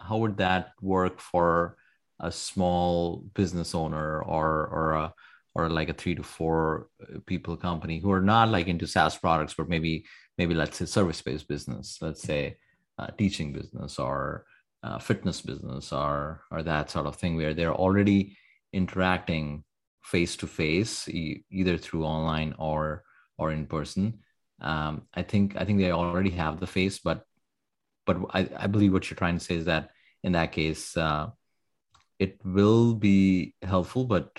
how 0.00 0.16
would 0.18 0.36
that 0.36 0.72
work 0.80 1.20
for 1.20 1.76
a 2.20 2.30
small 2.30 3.24
business 3.34 3.74
owner 3.74 4.22
or 4.22 4.66
or 4.66 4.92
a 4.94 5.14
or 5.54 5.68
like 5.68 5.88
a 5.88 5.92
three 5.92 6.14
to 6.14 6.22
four 6.22 6.88
people 7.26 7.56
company 7.56 7.98
who 7.98 8.12
are 8.12 8.20
not 8.20 8.48
like 8.48 8.68
into 8.68 8.86
SaaS 8.86 9.16
products, 9.16 9.54
but 9.54 9.68
maybe 9.68 10.04
maybe 10.36 10.54
let's 10.54 10.78
say 10.78 10.84
service 10.84 11.20
based 11.20 11.48
business. 11.48 11.98
Let's 12.00 12.22
say 12.22 12.58
uh, 12.98 13.08
teaching 13.18 13.52
business 13.52 13.98
or 13.98 14.44
uh, 14.82 14.98
fitness 14.98 15.40
business 15.40 15.92
or 15.92 16.42
or 16.50 16.62
that 16.62 16.90
sort 16.90 17.06
of 17.06 17.16
thing 17.16 17.36
where 17.36 17.54
they're 17.54 17.74
already 17.74 18.36
interacting 18.72 19.64
face 20.02 20.36
to 20.36 20.46
face 20.46 21.08
either 21.08 21.76
through 21.76 22.04
online 22.04 22.54
or 22.58 23.02
or 23.36 23.52
in 23.52 23.66
person. 23.66 24.20
Um, 24.60 25.02
i 25.14 25.22
think 25.22 25.54
i 25.56 25.64
think 25.64 25.78
they 25.78 25.92
already 25.92 26.30
have 26.30 26.58
the 26.58 26.66
face 26.66 26.98
but 26.98 27.22
but 28.06 28.16
I, 28.30 28.48
I 28.56 28.66
believe 28.66 28.92
what 28.92 29.08
you're 29.08 29.16
trying 29.16 29.38
to 29.38 29.44
say 29.44 29.54
is 29.54 29.66
that 29.66 29.90
in 30.24 30.32
that 30.32 30.50
case 30.50 30.96
uh, 30.96 31.28
it 32.18 32.40
will 32.44 32.94
be 32.94 33.54
helpful 33.62 34.04
but 34.04 34.36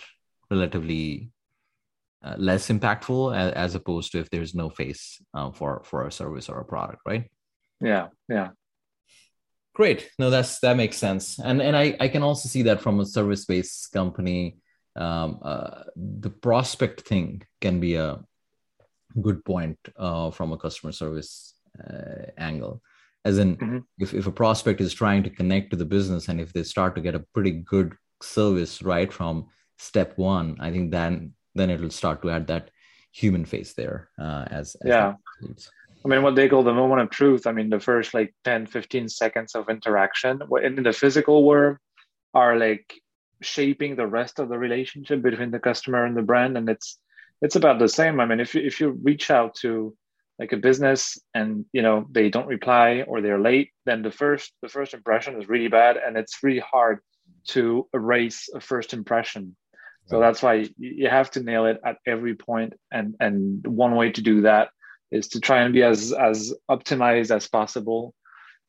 relatively 0.52 1.32
uh, 2.22 2.36
less 2.38 2.68
impactful 2.68 3.34
as, 3.34 3.54
as, 3.54 3.76
opposed 3.76 4.12
to 4.12 4.20
if 4.20 4.30
there's 4.30 4.54
no 4.54 4.70
face 4.70 5.22
uh, 5.34 5.52
for 5.52 5.82
for 5.86 6.06
a 6.06 6.12
service 6.12 6.50
or 6.50 6.60
a 6.60 6.66
product 6.66 7.02
right 7.06 7.32
yeah 7.82 8.08
yeah. 8.28 8.50
Great. 9.74 10.10
No 10.20 10.30
that's 10.30 10.60
that 10.60 10.76
makes 10.78 10.98
sense. 10.98 11.40
And 11.40 11.62
and 11.62 11.76
i 11.76 11.96
i 12.00 12.08
can 12.08 12.24
also 12.24 12.50
see 12.50 12.64
that 12.64 12.82
from 12.82 13.00
a 13.00 13.06
service 13.06 13.46
based 13.46 13.92
company 13.92 14.58
um, 14.96 15.40
uh, 15.42 15.84
the 15.96 16.30
prospect 16.30 17.02
thing 17.02 17.44
can 17.62 17.80
be 17.80 17.96
a 17.96 18.20
good 19.22 19.44
point 19.46 19.78
uh, 19.98 20.32
from 20.32 20.52
a 20.52 20.58
customer 20.58 20.92
service 20.92 21.54
uh, 21.80 22.26
angle. 22.38 22.82
As 23.26 23.38
in 23.38 23.58
mm-hmm. 23.58 23.78
if, 23.98 24.14
if 24.14 24.28
a 24.28 24.32
prospect 24.32 24.82
is 24.82 24.94
trying 24.94 25.24
to 25.24 25.30
connect 25.30 25.72
to 25.72 25.78
the 25.78 25.86
business 25.86 26.28
and 26.28 26.40
if 26.40 26.54
they 26.54 26.64
start 26.64 26.96
to 26.96 27.02
get 27.02 27.16
a 27.16 27.26
pretty 27.34 27.52
good 27.52 27.96
service 28.22 28.82
right 28.82 29.12
from 29.12 29.48
step 29.78 30.18
one 30.18 30.58
i 30.60 30.70
think 30.72 30.92
then 30.92 31.34
then 31.56 31.70
it'll 31.70 31.90
start 31.90 32.22
to 32.22 32.30
add 32.30 32.48
that 32.48 32.70
human 33.12 33.46
face 33.46 33.74
there 33.74 34.10
uh, 34.20 34.46
as, 34.52 34.76
as 34.84 34.90
yeah 34.90 35.14
i 36.06 36.08
mean 36.08 36.22
what 36.22 36.36
they 36.36 36.48
call 36.50 36.64
the 36.64 36.74
moment 36.74 37.02
of 37.02 37.10
truth 37.10 37.48
i 37.48 37.52
mean 37.52 37.70
the 37.70 37.80
first 37.80 38.14
like 38.14 38.34
10 38.44 38.68
15 38.68 39.10
seconds 39.10 39.56
of 39.56 39.70
interaction 39.70 40.40
in 40.64 40.84
the 40.84 40.94
physical 40.94 41.44
world 41.44 41.78
are 42.34 42.58
like 42.58 42.94
shaping 43.42 43.96
the 43.96 44.08
rest 44.08 44.40
of 44.40 44.50
the 44.50 44.58
relationship 44.58 45.22
between 45.22 45.52
the 45.52 45.60
customer 45.60 46.06
and 46.06 46.16
the 46.16 46.22
brand 46.22 46.58
and 46.58 46.70
it's 46.70 47.00
it's 47.42 47.56
about 47.56 47.80
the 47.80 47.88
same. 47.88 48.20
I 48.20 48.26
mean 48.26 48.40
if 48.40 48.54
you 48.54 48.62
if 48.62 48.80
you 48.80 49.00
reach 49.02 49.32
out 49.32 49.56
to 49.62 49.96
like 50.40 50.52
a 50.54 50.58
business 50.58 51.18
and 51.34 51.66
you 51.74 51.82
know 51.82 52.06
they 52.12 52.30
don't 52.30 52.48
reply 52.48 53.04
or 53.08 53.22
they're 53.22 53.40
late 53.40 53.72
then 53.86 54.02
the 54.02 54.12
first 54.12 54.54
the 54.62 54.70
first 54.70 54.94
impression 54.94 55.42
is 55.42 55.50
really 55.50 55.68
bad 55.68 55.98
and 55.98 56.18
it's 56.18 56.44
really 56.44 56.60
hard 56.60 57.00
to 57.48 57.88
erase 57.94 58.50
a 58.54 58.60
first 58.60 58.94
impression. 58.94 59.56
So 60.08 60.20
that's 60.20 60.42
why 60.42 60.68
you 60.80 61.08
have 61.08 61.30
to 61.32 61.44
nail 61.44 61.68
it 61.68 61.80
at 61.86 61.98
every 62.06 62.34
point 62.34 62.74
and 62.92 63.16
and 63.20 63.66
one 63.66 63.96
way 63.96 64.12
to 64.12 64.22
do 64.22 64.42
that 64.42 64.70
is 65.12 65.28
to 65.30 65.40
try 65.40 65.62
and 65.62 65.74
be 65.74 65.84
as 65.84 66.14
as 66.14 66.54
optimized 66.70 67.36
as 67.36 67.48
possible 67.48 68.14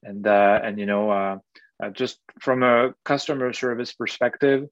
and 0.02 0.26
uh, 0.26 0.60
and 0.62 0.78
you 0.78 0.86
know 0.86 1.10
uh, 1.10 1.38
uh, 1.82 1.90
just 1.90 2.18
from 2.40 2.62
a 2.62 2.94
customer 3.04 3.52
service 3.52 3.92
perspective 3.92 4.66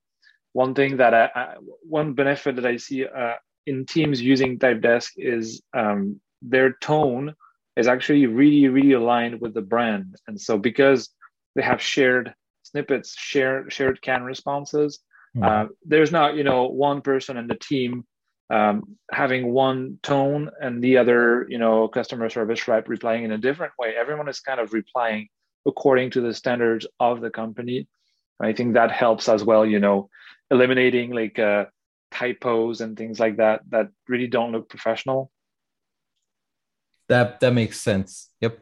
one 0.52 0.74
thing 0.74 0.96
that 0.96 1.14
I, 1.14 1.30
I 1.34 1.54
one 1.82 2.14
benefit 2.14 2.56
that 2.56 2.66
i 2.66 2.76
see 2.76 3.04
uh, 3.04 3.34
in 3.66 3.84
teams 3.84 4.20
using 4.20 4.58
Typedesk 4.58 5.12
is 5.16 5.62
um, 5.76 6.20
their 6.40 6.72
tone 6.80 7.34
is 7.76 7.86
actually 7.86 8.26
really 8.26 8.68
really 8.68 8.92
aligned 8.92 9.40
with 9.40 9.54
the 9.54 9.62
brand 9.62 10.16
and 10.26 10.40
so 10.40 10.58
because 10.58 11.10
they 11.54 11.62
have 11.62 11.82
shared 11.82 12.34
snippets 12.62 13.14
shared 13.16 13.72
shared 13.72 14.00
can 14.02 14.22
responses 14.22 15.00
mm-hmm. 15.36 15.44
uh, 15.44 15.66
there's 15.84 16.12
not 16.12 16.36
you 16.36 16.44
know 16.44 16.66
one 16.66 17.02
person 17.02 17.36
in 17.36 17.46
the 17.46 17.54
team 17.56 18.04
um, 18.50 18.96
having 19.10 19.52
one 19.52 19.98
tone 20.02 20.50
and 20.60 20.82
the 20.82 20.98
other 20.98 21.46
you 21.48 21.58
know 21.58 21.88
customer 21.88 22.30
service 22.30 22.66
rep 22.66 22.88
replying 22.88 23.24
in 23.24 23.32
a 23.32 23.38
different 23.38 23.72
way. 23.78 23.94
Everyone 23.98 24.28
is 24.28 24.40
kind 24.40 24.60
of 24.60 24.72
replying 24.72 25.28
according 25.66 26.10
to 26.10 26.20
the 26.20 26.34
standards 26.34 26.86
of 26.98 27.20
the 27.20 27.30
company. 27.30 27.88
I 28.40 28.52
think 28.52 28.74
that 28.74 28.92
helps 28.92 29.28
as 29.28 29.44
well 29.44 29.66
you 29.66 29.80
know 29.80 30.08
eliminating 30.50 31.10
like 31.10 31.38
uh, 31.38 31.66
typos 32.10 32.80
and 32.80 32.96
things 32.96 33.20
like 33.20 33.36
that 33.36 33.60
that 33.70 33.88
really 34.08 34.28
don't 34.28 34.52
look 34.52 34.68
professional. 34.68 35.30
That 37.08 37.40
that 37.40 37.52
makes 37.52 37.80
sense. 37.80 38.30
Yep. 38.40 38.60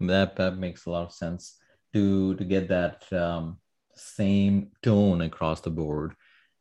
That 0.00 0.36
that 0.36 0.58
makes 0.58 0.86
a 0.86 0.90
lot 0.90 1.06
of 1.06 1.12
sense 1.12 1.58
to 1.92 2.34
to 2.36 2.44
get 2.44 2.68
that 2.68 3.10
um, 3.12 3.58
same 3.94 4.70
tone 4.82 5.20
across 5.22 5.60
the 5.60 5.70
board 5.70 6.14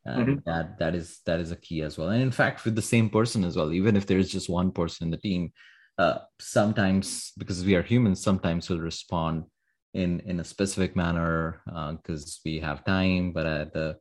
and 0.05 0.27
mm-hmm. 0.27 0.39
that 0.45 0.77
that 0.79 0.95
is 0.95 1.19
that 1.25 1.39
is 1.39 1.51
a 1.51 1.55
key 1.55 1.81
as 1.81 1.97
well. 1.97 2.09
And 2.09 2.21
in 2.21 2.31
fact 2.31 2.63
with 2.65 2.75
the 2.75 2.81
same 2.81 3.09
person 3.09 3.43
as 3.43 3.55
well 3.55 3.71
even 3.73 3.95
if 3.95 4.05
there's 4.05 4.29
just 4.29 4.49
one 4.49 4.71
person 4.71 5.07
in 5.07 5.11
the 5.11 5.17
team 5.17 5.51
uh, 5.97 6.19
sometimes 6.39 7.31
because 7.37 7.63
we 7.63 7.75
are 7.75 7.81
humans 7.81 8.21
sometimes 8.21 8.69
we'll 8.69 8.79
respond 8.79 9.45
in 9.93 10.19
in 10.21 10.39
a 10.39 10.43
specific 10.43 10.95
manner 10.95 11.61
because 11.65 12.37
uh, 12.37 12.41
we 12.45 12.59
have 12.59 12.83
time 12.83 13.31
but 13.31 13.45
at 13.45 13.73
the 13.73 13.97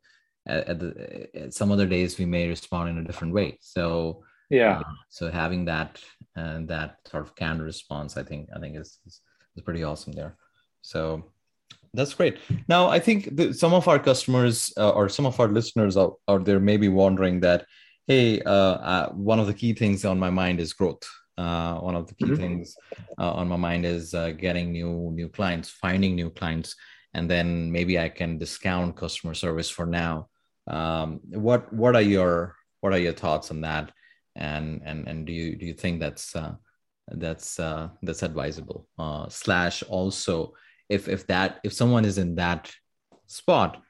at, 0.46 0.68
at 0.68 0.78
the 0.78 1.28
at 1.34 1.54
some 1.54 1.70
other 1.70 1.86
days 1.86 2.18
we 2.18 2.26
may 2.26 2.48
respond 2.48 2.90
in 2.90 2.98
a 2.98 3.04
different 3.04 3.32
way. 3.32 3.58
So 3.60 4.24
yeah. 4.50 4.80
uh, 4.80 4.92
so 5.08 5.30
having 5.30 5.64
that 5.66 6.00
and 6.36 6.70
uh, 6.70 6.76
that 6.76 6.96
sort 7.06 7.22
of 7.22 7.34
canned 7.34 7.62
response 7.62 8.16
i 8.16 8.22
think 8.22 8.48
i 8.54 8.58
think 8.58 8.76
is, 8.76 8.98
is, 9.06 9.20
is 9.56 9.62
pretty 9.62 9.84
awesome 9.84 10.12
there. 10.12 10.36
So 10.82 11.32
that's 11.94 12.14
great. 12.14 12.38
Now 12.68 12.88
i 12.88 12.98
think 12.98 13.36
the, 13.36 13.52
some 13.52 13.74
of 13.74 13.88
our 13.88 13.98
customers 13.98 14.72
uh, 14.76 14.90
or 14.90 15.08
some 15.08 15.26
of 15.26 15.38
our 15.40 15.48
listeners 15.48 15.96
out, 15.96 16.14
out 16.28 16.44
there 16.44 16.60
may 16.60 16.76
be 16.76 16.88
wondering 16.88 17.40
that 17.40 17.66
hey 18.06 18.40
uh, 18.42 18.76
uh, 18.92 19.08
one 19.12 19.40
of 19.40 19.46
the 19.46 19.54
key 19.54 19.72
things 19.72 20.04
on 20.04 20.18
my 20.18 20.30
mind 20.30 20.60
is 20.60 20.72
growth. 20.72 21.04
Uh, 21.36 21.74
one 21.78 21.96
of 21.96 22.06
the 22.06 22.14
key 22.14 22.26
mm-hmm. 22.26 22.36
things 22.36 22.76
on 23.18 23.48
my 23.48 23.56
mind 23.56 23.84
is 23.84 24.14
getting 24.38 24.70
new 24.70 25.10
new 25.12 25.28
clients 25.28 25.68
finding 25.68 26.14
new 26.14 26.30
clients 26.30 26.76
and 27.14 27.30
then 27.30 27.70
maybe 27.72 27.98
i 27.98 28.08
can 28.08 28.38
discount 28.38 28.96
customer 28.96 29.34
service 29.34 29.70
for 29.70 29.86
now. 29.86 30.28
Um, 30.66 31.20
what 31.30 31.72
what 31.72 31.94
are 31.94 32.02
your 32.02 32.56
what 32.80 32.92
are 32.92 32.98
your 32.98 33.12
thoughts 33.12 33.50
on 33.50 33.62
that? 33.62 33.92
And 34.36 34.82
and 34.84 35.08
and 35.08 35.26
do 35.26 35.32
you 35.32 35.56
do 35.56 35.64
you 35.66 35.74
think 35.74 36.00
that's 36.00 36.34
uh, 36.36 36.54
that's 37.08 37.58
uh, 37.58 37.88
that's 38.02 38.22
advisable? 38.22 38.88
Uh, 38.98 39.28
slash 39.28 39.82
also 39.84 40.52
if 40.88 41.08
if 41.08 41.26
that 41.26 41.60
if 41.64 41.72
someone 41.72 42.04
is 42.04 42.18
in 42.18 42.36
that 42.36 42.72
spot 43.26 43.80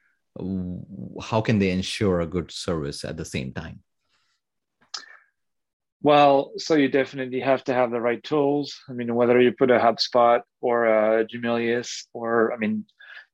how 1.23 1.41
can 1.41 1.61
they 1.61 1.71
ensure 1.71 2.21
a 2.21 2.27
good 2.27 2.51
service 2.51 3.05
at 3.05 3.17
the 3.17 3.25
same 3.25 3.53
time? 3.53 3.81
Well 6.03 6.53
so 6.57 6.75
you 6.75 6.89
definitely 6.89 7.41
have 7.41 7.65
to 7.65 7.75
have 7.75 7.91
the 7.91 8.01
right 8.01 8.23
tools. 8.23 8.81
I 8.89 8.93
mean 8.93 9.15
whether 9.15 9.41
you 9.41 9.53
put 9.53 9.71
a 9.71 9.79
hubspot 9.79 10.43
or 10.61 10.87
a 10.87 11.27
Gmelius 11.27 12.07
or 12.13 12.53
i 12.53 12.57
mean 12.57 12.85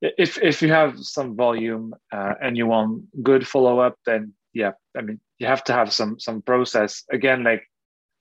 if 0.01 0.37
if 0.41 0.61
you 0.61 0.71
have 0.71 0.97
some 0.99 1.35
volume 1.35 1.93
uh, 2.11 2.33
and 2.41 2.57
you 2.57 2.65
want 2.67 3.03
good 3.23 3.47
follow 3.47 3.79
up 3.79 3.95
then 4.05 4.33
yeah 4.53 4.71
i 4.97 5.01
mean 5.01 5.19
you 5.41 5.47
have 5.47 5.63
to 5.63 5.73
have 5.73 5.91
some 5.91 6.19
some 6.19 6.43
process. 6.43 7.03
Again 7.11 7.43
like 7.43 7.63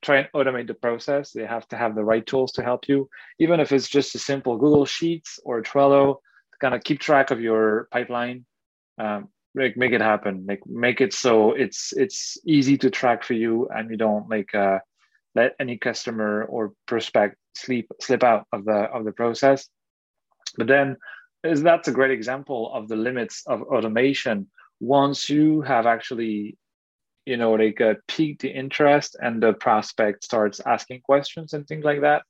try 0.03 0.19
and 0.19 0.29
automate 0.35 0.67
the 0.67 0.75
process. 0.75 1.33
They 1.33 1.45
have 1.45 1.69
to 1.69 1.77
have 1.77 1.95
the 1.95 2.05
right 2.05 2.27
tools 2.27 2.53
to 2.53 2.63
help 2.63 2.89
you. 2.89 3.09
Even 3.39 3.61
if 3.61 3.73
it's 3.73 3.89
just 3.89 4.15
a 4.15 4.19
simple 4.19 4.57
google 4.57 4.87
sheets 4.87 5.39
or 5.45 5.63
trello 5.63 6.17
to 6.53 6.59
kind 6.61 6.75
of 6.75 6.83
keep 6.85 7.01
track 7.01 7.31
of 7.31 7.41
your 7.41 7.89
pipeline. 7.93 8.45
Um, 8.99 9.29
make 9.55 9.77
make 9.77 9.93
it 9.93 10.01
happen. 10.01 10.47
Like 10.49 10.61
make 10.67 11.01
it 11.01 11.13
so 11.13 11.53
it's 11.53 11.93
it's 11.97 12.39
easy 12.47 12.79
to 12.79 12.91
track 12.91 13.25
for 13.25 13.35
you 13.35 13.69
and 13.75 13.91
you 13.91 13.97
don't 13.97 14.29
like 14.29 14.55
uh, 14.55 14.79
let 15.35 15.55
any 15.61 15.77
customer 15.77 16.45
or 16.45 16.73
prospect 16.87 17.37
sleep 17.55 17.91
slip 18.01 18.23
out 18.23 18.47
of 18.53 18.65
the 18.65 18.89
of 18.93 19.05
the 19.05 19.13
process. 19.13 19.69
But 20.57 20.67
then 20.67 20.97
is 21.45 21.63
that's 21.63 21.89
a 21.89 21.93
great 21.93 22.11
example 22.11 22.71
of 22.75 22.89
the 22.89 22.97
limits 22.97 23.43
of 23.47 23.63
automation. 23.63 24.49
Once 24.81 25.29
you 25.29 25.61
have 25.63 25.87
actually 25.87 26.57
you 27.27 27.37
know 27.37 27.53
like 27.53 27.81
uh, 27.81 27.95
piqued 28.09 28.43
the 28.43 28.51
interest 28.51 29.17
and 29.21 29.43
the 29.43 29.53
prospect 29.53 30.25
starts 30.25 30.61
asking 30.67 31.01
questions 31.01 31.53
and 31.53 31.67
things 31.67 31.85
like 31.85 32.01
that 32.01 32.23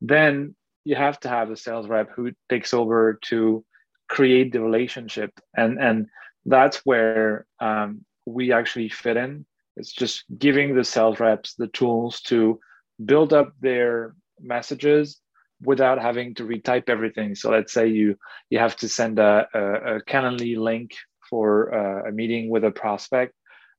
then 0.00 0.54
you 0.84 0.94
have 0.94 1.18
to 1.18 1.28
have 1.28 1.50
a 1.50 1.56
sales 1.56 1.88
rep 1.88 2.10
who 2.14 2.30
takes 2.48 2.72
over 2.74 3.18
to 3.22 3.64
create 4.08 4.52
the 4.52 4.60
relationship 4.60 5.30
and 5.56 5.78
and 5.80 6.06
that's 6.44 6.78
where 6.84 7.44
um, 7.60 8.04
we 8.24 8.52
actually 8.52 8.88
fit 8.88 9.16
in 9.16 9.44
it's 9.76 9.92
just 9.92 10.24
giving 10.38 10.74
the 10.74 10.84
sales 10.84 11.20
reps 11.20 11.54
the 11.54 11.68
tools 11.68 12.20
to 12.20 12.58
build 13.04 13.32
up 13.32 13.52
their 13.60 14.14
messages 14.40 15.20
without 15.62 16.00
having 16.00 16.34
to 16.34 16.44
retype 16.44 16.88
everything. 16.88 17.34
So 17.34 17.50
let's 17.50 17.72
say 17.72 17.88
you 17.88 18.16
you 18.50 18.58
have 18.58 18.76
to 18.76 18.88
send 18.88 19.18
a, 19.18 19.46
a, 19.54 19.98
a 19.98 20.30
link 20.58 20.92
for 21.28 21.74
uh, 21.74 22.08
a 22.08 22.12
meeting 22.12 22.50
with 22.50 22.64
a 22.64 22.70
prospect. 22.70 23.34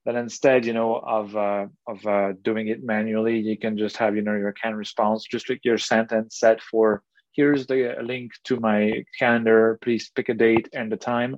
Then 0.07 0.15
instead, 0.15 0.65
you 0.65 0.71
know, 0.71 0.95
of 0.95 1.35
uh, 1.35 1.65
of 1.85 2.05
uh, 2.07 2.31
doing 2.41 2.69
it 2.69 2.81
manually, 2.81 3.39
you 3.39 3.57
can 3.57 3.77
just 3.77 3.97
have 3.97 4.15
you 4.15 4.21
know 4.21 4.37
your 4.37 4.53
can 4.53 4.73
response, 4.73 5.25
just 5.25 5.49
like 5.49 5.65
your 5.65 5.77
sentence 5.77 6.39
set 6.39 6.61
for 6.61 7.03
here's 7.33 7.67
the 7.67 7.93
link 8.01 8.31
to 8.45 8.57
my 8.57 9.03
calendar. 9.19 9.77
Please 9.81 10.09
pick 10.15 10.29
a 10.29 10.33
date 10.33 10.69
and 10.71 10.93
a 10.93 10.95
time. 10.95 11.35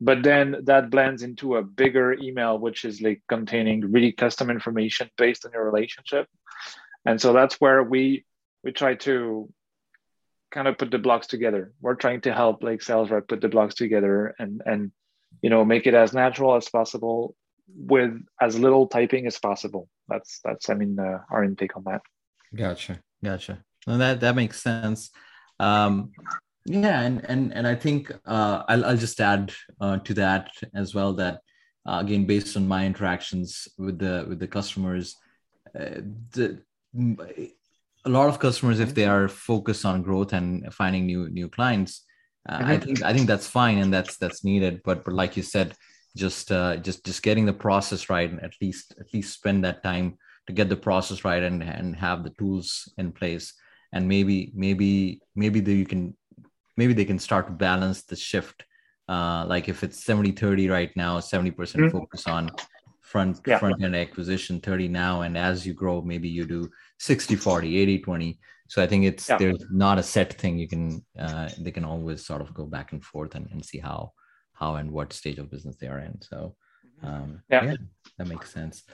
But 0.00 0.22
then 0.22 0.56
that 0.64 0.88
blends 0.88 1.22
into 1.22 1.56
a 1.56 1.62
bigger 1.62 2.14
email, 2.14 2.58
which 2.58 2.86
is 2.86 3.02
like 3.02 3.20
containing 3.28 3.82
really 3.92 4.12
custom 4.12 4.48
information 4.48 5.10
based 5.18 5.44
on 5.44 5.52
your 5.52 5.70
relationship. 5.70 6.28
And 7.04 7.20
so 7.20 7.34
that's 7.34 7.60
where 7.60 7.82
we 7.82 8.24
we 8.64 8.72
try 8.72 8.94
to 9.08 9.52
kind 10.50 10.66
of 10.66 10.78
put 10.78 10.90
the 10.90 10.98
blocks 10.98 11.26
together. 11.26 11.72
We're 11.82 11.94
trying 11.96 12.22
to 12.22 12.32
help 12.32 12.62
like 12.62 12.80
sales 12.80 13.10
rep 13.10 13.28
put 13.28 13.42
the 13.42 13.48
blocks 13.48 13.74
together 13.74 14.34
and 14.38 14.62
and 14.64 14.92
you 15.42 15.50
know 15.50 15.62
make 15.62 15.86
it 15.86 15.92
as 15.92 16.14
natural 16.14 16.56
as 16.56 16.70
possible 16.70 17.36
with 17.74 18.12
as 18.40 18.58
little 18.58 18.86
typing 18.86 19.26
as 19.26 19.38
possible. 19.38 19.88
That's 20.08 20.40
that's 20.44 20.68
I 20.70 20.74
mean 20.74 20.98
uh, 20.98 21.20
our 21.30 21.44
intake 21.44 21.76
on 21.76 21.84
that. 21.84 22.02
Gotcha, 22.54 23.00
gotcha. 23.22 23.62
Well, 23.86 23.98
that 23.98 24.20
that 24.20 24.36
makes 24.36 24.62
sense. 24.62 25.10
Um, 25.60 26.12
yeah, 26.64 27.00
and 27.00 27.24
and 27.28 27.52
and 27.54 27.66
I 27.66 27.74
think 27.74 28.12
uh, 28.26 28.62
I'll 28.68 28.84
I'll 28.84 28.96
just 28.96 29.20
add 29.20 29.52
uh, 29.80 29.98
to 29.98 30.14
that 30.14 30.50
as 30.74 30.94
well 30.94 31.14
that 31.14 31.40
uh, 31.86 31.98
again 32.00 32.26
based 32.26 32.56
on 32.56 32.68
my 32.68 32.86
interactions 32.86 33.68
with 33.78 33.98
the 33.98 34.26
with 34.28 34.38
the 34.38 34.48
customers, 34.48 35.16
uh, 35.78 36.00
the 36.32 36.62
a 38.04 38.08
lot 38.08 38.28
of 38.28 38.38
customers 38.38 38.80
if 38.80 38.94
they 38.94 39.04
are 39.04 39.28
focused 39.28 39.84
on 39.84 40.02
growth 40.02 40.32
and 40.32 40.72
finding 40.72 41.06
new 41.06 41.28
new 41.28 41.48
clients 41.48 42.04
uh, 42.48 42.58
mm-hmm. 42.58 42.70
i 42.70 42.78
think 42.78 43.02
i 43.02 43.12
think 43.12 43.26
that's 43.26 43.46
fine 43.46 43.78
and 43.78 43.92
that's 43.92 44.16
that's 44.16 44.44
needed 44.44 44.80
but 44.84 45.04
but 45.04 45.14
like 45.14 45.36
you 45.36 45.42
said 45.42 45.74
just 46.16 46.50
uh, 46.50 46.76
just 46.76 47.04
just 47.04 47.22
getting 47.22 47.46
the 47.46 47.52
process 47.52 48.08
right 48.10 48.30
and 48.30 48.42
at 48.42 48.54
least 48.60 48.94
at 48.98 49.12
least 49.12 49.34
spend 49.34 49.64
that 49.64 49.82
time 49.82 50.18
to 50.46 50.52
get 50.52 50.68
the 50.68 50.76
process 50.76 51.24
right 51.24 51.42
and 51.42 51.62
and 51.62 51.96
have 51.96 52.24
the 52.24 52.30
tools 52.30 52.92
in 52.98 53.12
place 53.12 53.54
and 53.92 54.06
maybe 54.08 54.52
maybe 54.54 55.20
maybe 55.34 55.60
you 55.60 55.86
can 55.86 56.16
maybe 56.76 56.92
they 56.92 57.04
can 57.04 57.18
start 57.18 57.46
to 57.46 57.52
balance 57.52 58.02
the 58.02 58.16
shift 58.16 58.64
uh, 59.08 59.44
like 59.46 59.68
if 59.68 59.82
it's 59.82 60.04
70 60.04 60.32
30 60.32 60.68
right 60.68 60.96
now 60.96 61.18
70% 61.18 61.54
mm 61.54 61.90
hmm 61.90 61.98
focus 61.98 62.26
on 62.26 62.50
front 63.00 63.40
yeah. 63.46 63.58
front 63.58 63.82
end 63.82 63.96
acquisition 63.96 64.60
30 64.60 64.88
now 64.88 65.22
and 65.22 65.36
as 65.36 65.66
you 65.66 65.72
grow 65.72 66.02
maybe 66.02 66.28
you 66.28 66.44
do 66.44 66.70
60 66.98 67.36
40 67.36 67.78
80 67.78 67.98
20 68.00 68.38
so 68.68 68.82
i 68.82 68.86
think 68.86 69.04
it's 69.04 69.28
yeah. 69.28 69.38
there's 69.38 69.64
not 69.70 69.98
a 69.98 70.02
set 70.02 70.34
thing 70.34 70.58
you 70.58 70.68
can 70.68 71.02
uh, 71.18 71.48
they 71.58 71.70
can 71.70 71.84
always 71.84 72.24
sort 72.24 72.42
of 72.42 72.52
go 72.52 72.66
back 72.66 72.92
and 72.92 73.02
forth 73.02 73.34
and, 73.34 73.48
and 73.50 73.64
see 73.64 73.78
how 73.78 74.12
how 74.58 74.76
and 74.76 74.90
what 74.90 75.12
stage 75.12 75.38
of 75.38 75.50
business 75.50 75.76
they 75.76 75.86
are 75.86 75.98
in 76.00 76.20
so 76.20 76.54
um, 77.02 77.42
yeah. 77.48 77.64
yeah. 77.64 77.76
that 78.18 78.26
makes 78.26 78.52
sense 78.52 78.84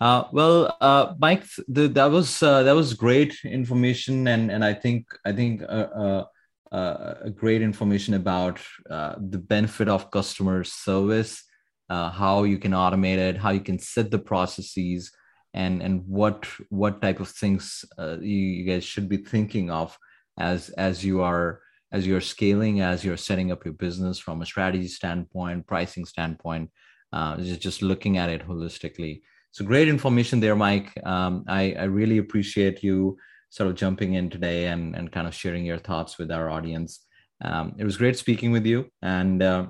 uh, 0.00 0.24
well 0.32 0.76
uh, 0.80 1.14
mike 1.18 1.44
the, 1.68 1.88
that 1.88 2.10
was 2.10 2.42
uh, 2.42 2.62
that 2.62 2.74
was 2.74 2.94
great 2.94 3.36
information 3.44 4.26
and 4.28 4.50
and 4.50 4.64
i 4.64 4.72
think 4.72 5.06
i 5.24 5.32
think 5.32 5.62
uh, 5.62 5.88
uh, 6.04 6.24
uh, 6.72 7.28
great 7.30 7.62
information 7.62 8.14
about 8.14 8.60
the 8.88 9.42
benefit 9.54 9.88
of 9.88 10.10
customer 10.10 10.64
service 10.64 11.44
how 11.88 12.44
you 12.44 12.58
can 12.58 12.72
automate 12.72 13.18
it 13.18 13.36
how 13.36 13.50
you 13.50 13.60
can 13.60 13.78
set 13.78 14.10
the 14.10 14.18
processes 14.18 15.12
and 15.52 15.82
and 15.82 16.06
what 16.06 16.46
what 16.68 17.02
type 17.02 17.18
of 17.18 17.28
things 17.28 17.84
you, 17.98 18.38
you 18.58 18.64
guys 18.64 18.84
should 18.84 19.08
be 19.08 19.16
thinking 19.16 19.68
of 19.70 19.98
as 20.38 20.70
as 20.70 21.04
you 21.04 21.22
are 21.22 21.60
as 21.92 22.06
you're 22.06 22.20
scaling 22.20 22.80
as 22.80 23.04
you're 23.04 23.16
setting 23.16 23.50
up 23.50 23.64
your 23.64 23.74
business 23.74 24.18
from 24.18 24.42
a 24.42 24.46
strategy 24.46 24.88
standpoint 24.88 25.66
pricing 25.66 26.04
standpoint 26.04 26.70
uh, 27.12 27.36
just, 27.36 27.60
just 27.60 27.82
looking 27.82 28.18
at 28.18 28.30
it 28.30 28.46
holistically. 28.46 29.22
So 29.52 29.64
great 29.64 29.88
information 29.88 30.38
there, 30.38 30.54
Mike. 30.54 30.92
Um, 31.04 31.44
I, 31.48 31.74
I 31.78 31.84
really 31.84 32.18
appreciate 32.18 32.84
you 32.84 33.18
sort 33.48 33.68
of 33.68 33.74
jumping 33.74 34.14
in 34.14 34.30
today 34.30 34.66
and, 34.66 34.94
and 34.94 35.10
kind 35.10 35.26
of 35.26 35.34
sharing 35.34 35.66
your 35.66 35.78
thoughts 35.78 36.18
with 36.18 36.30
our 36.30 36.48
audience. 36.48 37.04
Um, 37.42 37.74
it 37.78 37.84
was 37.84 37.96
great 37.96 38.16
speaking 38.16 38.52
with 38.52 38.64
you. 38.64 38.86
And, 39.02 39.42
uh, 39.42 39.66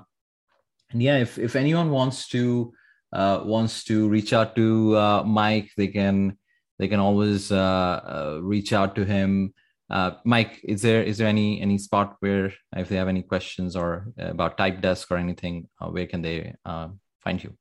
and 0.91 1.01
yeah, 1.01 1.17
if, 1.17 1.39
if 1.39 1.55
anyone 1.55 1.89
wants 1.89 2.27
to 2.29 2.73
uh, 3.13 3.41
wants 3.43 3.83
to 3.83 4.07
reach 4.07 4.31
out 4.31 4.55
to 4.55 4.95
uh, 4.95 5.23
Mike, 5.23 5.69
they 5.75 5.87
can 5.87 6.37
they 6.79 6.87
can 6.87 6.99
always 6.99 7.51
uh, 7.51 7.57
uh, 7.57 8.39
reach 8.41 8.73
out 8.73 8.95
to 8.95 9.05
him. 9.05 9.53
Uh, 9.91 10.11
Mike, 10.23 10.61
is 10.63 10.81
there 10.81 11.03
is 11.03 11.17
there 11.17 11.27
any 11.27 11.59
any 11.59 11.77
spot 11.77 12.15
where 12.21 12.53
if 12.77 12.87
they 12.87 12.95
have 12.95 13.09
any 13.09 13.21
questions 13.21 13.75
or 13.75 14.07
about 14.17 14.57
Typedesk 14.57 15.11
or 15.11 15.17
anything, 15.17 15.67
where 15.79 16.07
can 16.07 16.21
they 16.21 16.55
find 17.21 17.43
you? 17.43 17.53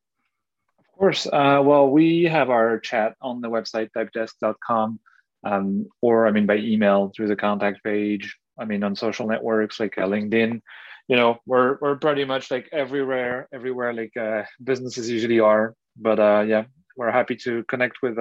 Of 0.79 0.87
course. 0.97 1.27
Uh, 1.27 1.61
well, 1.65 1.91
we 1.91 2.25
have 2.25 2.49
our 2.49 2.79
chat 2.79 3.17
on 3.21 3.41
the 3.41 3.49
website 3.49 3.91
typedesk.com, 3.97 5.01
um, 5.45 5.87
or 6.01 6.29
I 6.29 6.31
mean 6.31 6.47
by 6.47 6.59
email 6.59 7.11
through 7.15 7.29
the 7.29 7.37
contact 7.37 7.83
page. 7.83 8.37
I 8.57 8.65
mean 8.65 8.85
on 8.85 8.95
social 8.95 9.27
networks 9.27 9.81
like 9.81 9.99
uh, 9.99 10.03
LinkedIn. 10.03 10.61
You 11.09 11.17
know, 11.17 11.39
we're 11.47 11.79
we're 11.81 11.97
pretty 11.97 12.25
much 12.25 12.53
like 12.53 12.69
everywhere, 12.73 13.49
everywhere 13.53 13.93
like 13.93 14.17
uh, 14.17 14.45
businesses 14.63 15.11
usually 15.11 15.41
are. 15.41 15.75
But 15.97 16.21
uh, 16.21 16.45
yeah, 16.47 16.65
we're 16.97 17.11
happy 17.11 17.35
to 17.37 17.65
connect 17.65 18.03
with 18.03 18.19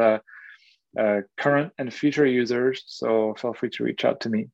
uh, 0.98 1.22
current 1.38 1.74
and 1.78 1.94
future 1.94 2.26
users. 2.26 2.84
So 2.88 3.36
feel 3.38 3.54
free 3.54 3.70
to 3.72 3.84
reach 3.84 4.06
out 4.06 4.22
to 4.22 4.30
me. 4.30 4.48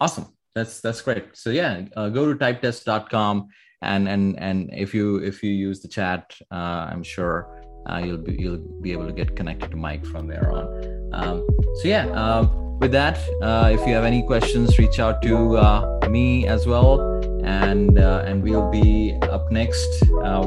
Awesome. 0.00 0.26
That's 0.54 0.80
that's 0.80 1.02
great. 1.02 1.36
So 1.36 1.50
yeah, 1.50 1.82
uh, 1.96 2.08
go 2.08 2.32
to 2.32 2.38
typedesk.com 2.38 3.48
and 3.82 4.08
and 4.08 4.38
and 4.38 4.70
if 4.72 4.94
you 4.94 5.16
if 5.18 5.42
you 5.42 5.50
use 5.50 5.80
the 5.80 5.88
chat 5.88 6.36
uh, 6.50 6.88
i'm 6.90 7.02
sure 7.02 7.62
uh, 7.88 7.98
you'll 7.98 8.18
be 8.18 8.36
you'll 8.38 8.58
be 8.82 8.92
able 8.92 9.06
to 9.06 9.12
get 9.12 9.36
connected 9.36 9.70
to 9.70 9.76
mike 9.76 10.04
from 10.06 10.26
there 10.26 10.50
on 10.50 11.10
um, 11.12 11.46
so 11.76 11.88
yeah 11.88 12.06
uh, 12.08 12.46
with 12.80 12.92
that 12.92 13.18
uh, 13.42 13.70
if 13.72 13.86
you 13.86 13.94
have 13.94 14.04
any 14.04 14.22
questions 14.22 14.78
reach 14.78 14.98
out 14.98 15.22
to 15.22 15.56
uh, 15.56 16.08
me 16.10 16.46
as 16.46 16.66
well 16.66 17.00
and 17.44 17.98
and 17.98 18.42
we'll 18.42 18.70
be 18.70 19.16
up 19.22 19.50
next 19.50 19.88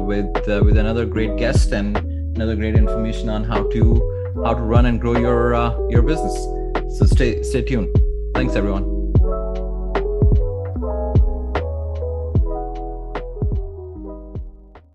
with 0.02 0.30
with 0.64 0.78
another 0.78 1.06
great 1.06 1.36
guest 1.38 1.72
and 1.72 1.98
another 2.36 2.56
great 2.56 2.76
information 2.76 3.30
on 3.30 3.44
how 3.44 3.64
to 3.70 4.21
how 4.44 4.54
to 4.54 4.62
run 4.62 4.86
and 4.86 5.00
grow 5.00 5.18
your 5.18 5.56
uh, 5.56 5.78
your 5.90 6.02
business. 6.02 6.36
So 6.98 7.06
stay 7.06 7.44
stay 7.44 7.62
tuned. 7.62 7.96
Thanks 8.34 8.56
everyone 8.56 9.01